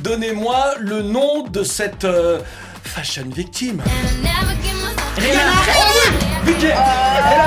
[0.01, 2.39] Donnez-moi le nom de cette euh,
[2.83, 3.81] fashion victime.
[5.17, 5.41] Rihanna.
[6.45, 6.75] Vicky Elle a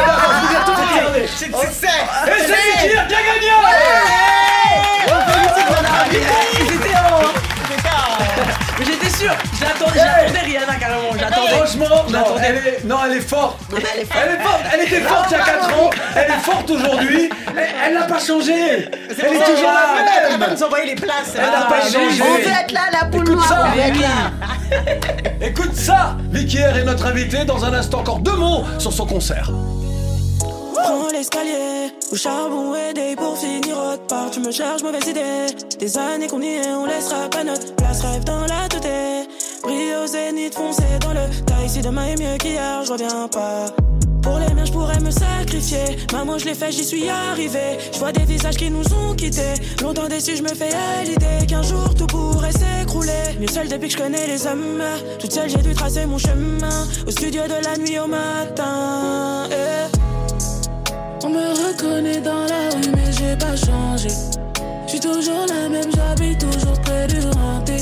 [0.01, 1.29] d'abord, vous êtes tous regardés.
[1.35, 1.87] C'est Et c'est
[2.47, 3.51] Vicky qui a gagné.
[5.07, 6.94] On félicite Madame Ils étaient en- Mais J'étais
[9.25, 9.35] sûr.
[9.61, 11.01] J'attendais j'attendais Rihanna carrément.
[11.19, 11.49] J'attendais.
[11.49, 13.59] Franchement, non, elle est, non, elle est forte.
[13.71, 14.21] Non, mais elle est forte.
[14.25, 14.61] Elle est forte.
[14.73, 15.91] Elle était forte il y a 4 ans.
[16.17, 17.31] Elle est forte aujourd'hui.
[17.57, 18.53] Elle- Elle n'a pas changé.
[18.53, 20.51] Elle est toujours la Elle va même.
[20.57, 21.33] nous envoyer les places.
[21.35, 22.23] Elle n'a pas Ah, changé.
[22.23, 23.67] On veut être là, la poule noire, ça.
[23.67, 25.47] on veut être là.
[25.47, 26.17] Écoute ça.
[26.31, 27.45] Vicky R est notre invitée.
[27.45, 29.51] Dans un instant, encore deux mots sur son concert.
[30.85, 34.31] Prends l'escalier, au charbon aidé pour finir autre part.
[34.31, 35.47] Tu me cherches, mauvaise idée.
[35.79, 38.03] Des années qu'on y est, on laissera pas notre place.
[38.03, 39.31] Rêve dans la tête.
[39.63, 41.65] Brille au zénith, foncé dans le tas.
[41.65, 43.65] Ici demain est mieux qu'hier, je reviens pas.
[44.23, 45.85] Pour les miens, je pourrais me sacrifier.
[46.13, 47.79] Maman, je l'ai fait, j'y suis arrivé.
[47.91, 49.55] Je vois des visages qui nous ont quittés.
[49.83, 53.39] Longtemps déçu, je me fais à l'idée qu'un jour tout pourrait s'écrouler.
[53.41, 54.83] Mieux seul depuis que je connais les hommes.
[55.19, 56.87] Toute seule, j'ai dû tracer mon chemin.
[57.07, 59.49] Au studio de la nuit au matin.
[59.51, 60.34] eh.
[61.27, 64.11] On me reconnaît dans la rue, mais j'ai pas changé.
[64.85, 67.77] Je suis toujours la même, j'habite toujours près du renté.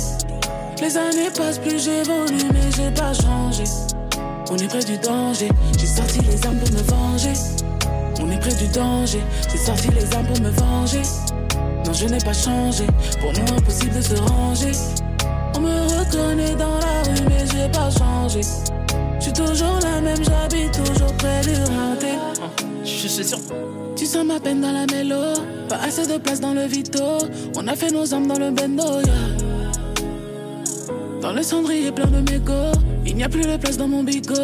[0.81, 3.65] Les années passent, plus j'évolue, mais j'ai pas changé.
[4.49, 7.33] On est près du danger, j'ai sorti les armes pour me venger.
[8.21, 9.21] On est près du danger,
[9.51, 11.03] j'ai sorti les armes pour me venger.
[11.85, 12.87] Non, je n'ai pas changé,
[13.21, 14.73] pour moi impossible de se ranger.
[15.57, 18.43] On me reconnaît dans la rue, mais j'ai pas changé.
[19.19, 22.42] Je suis toujours la même, j'habite toujours près du renté.
[22.85, 23.39] Je suis sûr.
[23.97, 25.35] Tu sens ma peine dans la mélo,
[25.69, 27.03] pas assez de place dans le vito.
[27.57, 29.13] On a fait nos armes dans le bendo, yeah.
[31.21, 32.73] Dans le cendrier plein de mégots,
[33.07, 34.35] il n'y a plus de place dans mon bigot.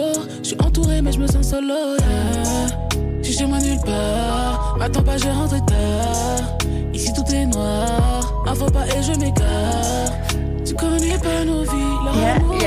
[0.43, 2.67] Je suis entouré, mais je me sens solo, yeah.
[3.23, 6.59] Je suis chez moi nulle part, m'attends pas, je rentre tard.
[6.95, 10.38] Ici tout est noir, un faux pas et je m'écarte.
[10.79, 11.71] Connais pas nos vies,
[12.05, 12.59] l'amour.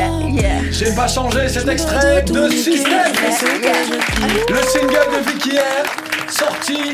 [0.71, 3.13] J'ai pas changé cet extrait de System.
[4.49, 6.91] Le single de Vicky R, sorti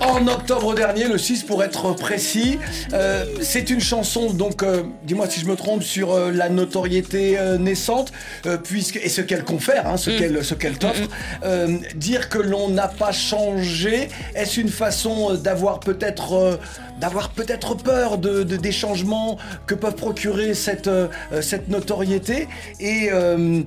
[0.00, 2.58] en octobre dernier, le 6 pour être précis.
[2.92, 7.38] Euh, c'est une chanson, donc, euh, dis-moi si je me trompe, sur euh, la notoriété
[7.38, 8.12] euh, naissante,
[8.46, 10.16] euh, puisque, et ce qu'elle confère, hein, ce Mm.
[10.18, 11.08] qu'elle ce qu'elle t'offre.
[11.44, 16.56] Euh, dire que l'on n'a pas changé, est-ce une façon d'avoir peut-être euh,
[17.00, 19.36] d'avoir peut-être peur de, de- des changements
[19.66, 21.08] que peuvent procurer cette, euh,
[21.42, 22.48] cette notoriété?
[22.80, 23.62] Et euh,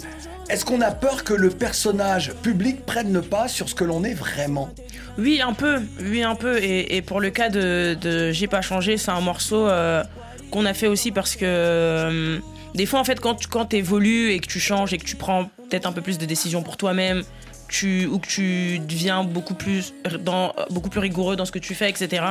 [0.50, 4.04] est-ce qu'on a peur que le personnage public prenne le pas sur ce que l'on
[4.04, 4.70] est vraiment?
[5.18, 5.80] Oui, un peu.
[6.02, 6.62] Oui, un peu.
[6.64, 10.04] Et, pour le cas de, de J'ai pas changé, c'est un morceau euh,
[10.52, 12.40] qu'on a fait aussi parce que euh,
[12.74, 15.16] des fois, en fait, quand tu quand évolues et que tu changes et que tu
[15.16, 17.24] prends peut-être un peu plus de décisions pour toi-même,
[17.68, 21.76] tu, ou que tu deviens beaucoup plus, dans, beaucoup plus rigoureux dans ce que tu
[21.76, 22.24] fais, etc.,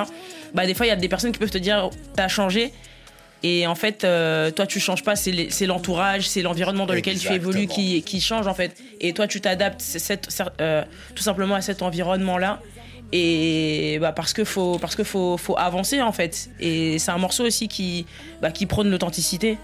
[0.53, 2.73] bah, des fois, il y a des personnes qui peuvent te dire T'as changé.
[3.43, 7.33] Et en fait, euh, toi, tu changes pas, c'est l'entourage, c'est l'environnement dans lequel tu
[7.33, 8.77] évolues qui, qui change, en fait.
[9.01, 9.83] Et toi, tu t'adaptes
[10.61, 10.85] euh,
[11.15, 12.61] tout simplement à cet environnement-là.
[13.13, 16.51] Et bah, parce que faut, parce que faut, faut avancer, en fait.
[16.61, 18.07] Et c'est un morceau aussi qui,
[18.43, 19.57] bah, qui prône l'authenticité.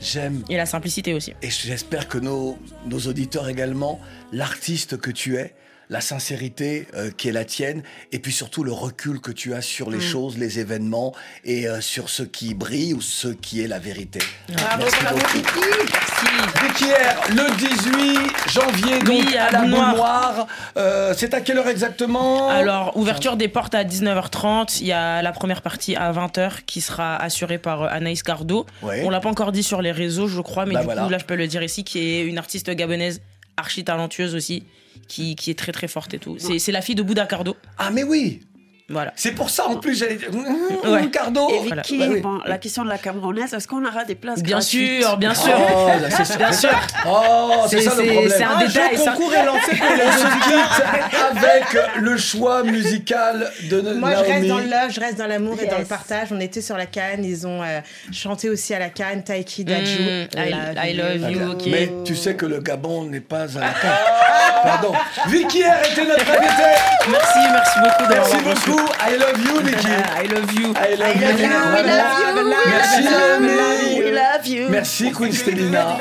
[0.00, 0.44] J'aime.
[0.50, 1.32] Et la simplicité aussi.
[1.42, 3.98] Et j'espère que nos, nos auditeurs également,
[4.30, 5.54] l'artiste que tu es,
[5.88, 7.82] la sincérité euh, qui est la tienne,
[8.12, 10.00] et puis surtout le recul que tu as sur les Mm.
[10.00, 11.14] choses, les événements,
[11.44, 14.18] et euh, sur ce qui brille ou ce qui est la vérité.
[14.48, 15.66] Bravo, Merci bravo, beaucoup.
[15.70, 16.26] Merci.
[16.62, 19.96] Vicky R, le 18 janvier, donc Oui, à à la Boule Boule Noire.
[19.96, 20.46] Noire.
[20.76, 22.48] Euh, c'est à quelle heure exactement?
[22.48, 24.78] Alors, ouverture des portes à 19h30.
[24.80, 28.66] Il y a la première partie à 20h qui sera assurée par euh, Anaïs Gardo.
[28.82, 29.02] Ouais.
[29.04, 31.02] On l'a pas encore dit sur les réseaux, je crois, mais Bah du voilà.
[31.04, 33.20] coup, là, je peux le dire ici, qui est une artiste gabonaise
[33.56, 34.64] archi talentueuse aussi,
[35.08, 36.36] qui, est très très forte et tout.
[36.38, 37.56] C'est c'est la fille de Bouddha Cardo.
[37.78, 38.40] Ah, mais oui
[38.88, 39.12] Voilà.
[39.16, 40.28] C'est pour ça en plus, j'allais dire.
[40.32, 41.10] Mmh, Ouais.
[41.10, 42.20] Cardo Et Vicky, Bah oui.
[42.20, 45.34] bon, la question de la Camerounaise, est-ce qu'on aura des places Bien gratuites sûr, bien
[45.34, 45.52] sûr.
[45.58, 45.88] Oh,
[46.22, 46.70] c'est- bien sûr.
[47.06, 48.30] Oh, c'est ça le problème.
[48.36, 48.90] C'est un Ah, détail.
[48.92, 49.10] je ça.
[49.12, 50.02] concours est lancé pour les
[51.48, 51.64] avec
[51.96, 54.32] le choix musical de Moi, je Naomi.
[54.32, 55.88] reste dans le love, je reste dans l'amour et dans le Yes.
[55.88, 56.28] partage.
[56.30, 57.80] On était sur la canne, ils ont euh,
[58.12, 60.00] chanté aussi à la canne, Taiki Daju.
[60.02, 61.62] Mm, I- I love you, ok.
[61.66, 64.62] Mais tu sais que le Gabon n'est pas à la carte.
[64.62, 64.92] Pardon.
[65.26, 66.76] Vicky était notre invitée.
[67.10, 68.75] Merci, merci beaucoup d'avoir Merci beaucoup.
[68.78, 69.88] I love you, Vicky.
[70.20, 70.72] I love you.
[70.76, 74.04] I love I love you, we love you, we Merci, love you, Naomi.
[74.04, 74.68] we love you.
[74.70, 75.96] Merci, Queen Stelina.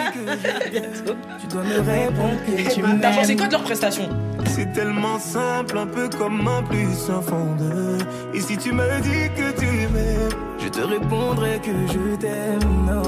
[1.39, 2.99] Tu dois me répondre que tu m'aimes.
[3.01, 4.09] T'as pensé quoi de leur prestation?
[4.55, 7.97] C'est tellement simple, un peu comme un plus sans fond de.
[8.37, 12.59] Et si tu me dis que tu m'aimes, je te répondrai que je t'aime.
[12.87, 13.03] Non.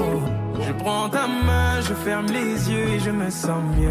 [0.66, 3.90] Je prends ta main, je ferme les yeux et je me sens mieux.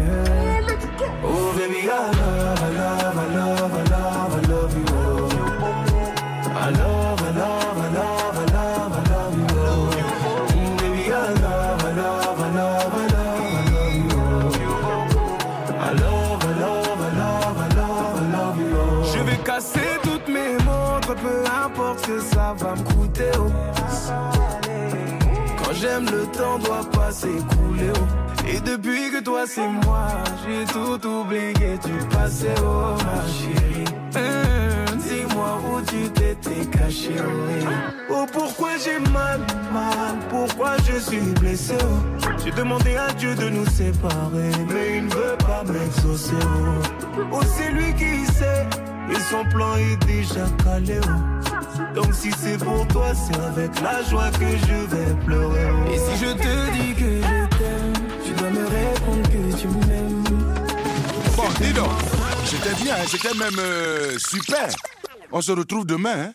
[1.24, 5.07] Oh baby, I love, I love, I love, I love, I love you.
[22.58, 23.30] Va me coûter.
[23.38, 23.50] oh.
[25.58, 27.92] Quand j'aime, le temps doit pas s'écouler.
[27.94, 28.46] oh.
[28.48, 30.08] Et depuis que toi c'est moi,
[30.44, 33.84] j'ai tout oublié, tu passais, oh ma chérie.
[34.16, 34.87] Hum,
[35.40, 38.10] Où tu t'étais caché, oh.
[38.10, 39.40] Oh, pourquoi j'ai mal,
[39.72, 42.26] mal, pourquoi je suis blessé, oh?
[42.44, 47.22] J'ai demandé à Dieu de nous séparer, mais il ne veut pas m'exaucer, oh.
[47.32, 48.66] Oh, c'est lui qui sait,
[49.10, 51.94] et son plan est déjà calé, oh.
[51.94, 55.68] Donc si c'est pour toi, c'est avec la joie que je vais pleurer.
[55.70, 55.90] oh.
[55.92, 57.92] Et si je te dis que je t'aime,
[58.24, 60.24] tu dois me répondre que tu m'aimes.
[61.36, 61.90] Bon, dis donc,
[62.44, 64.68] c'était bien, c'était même euh, super.
[65.30, 66.34] On se retrouve demain, hein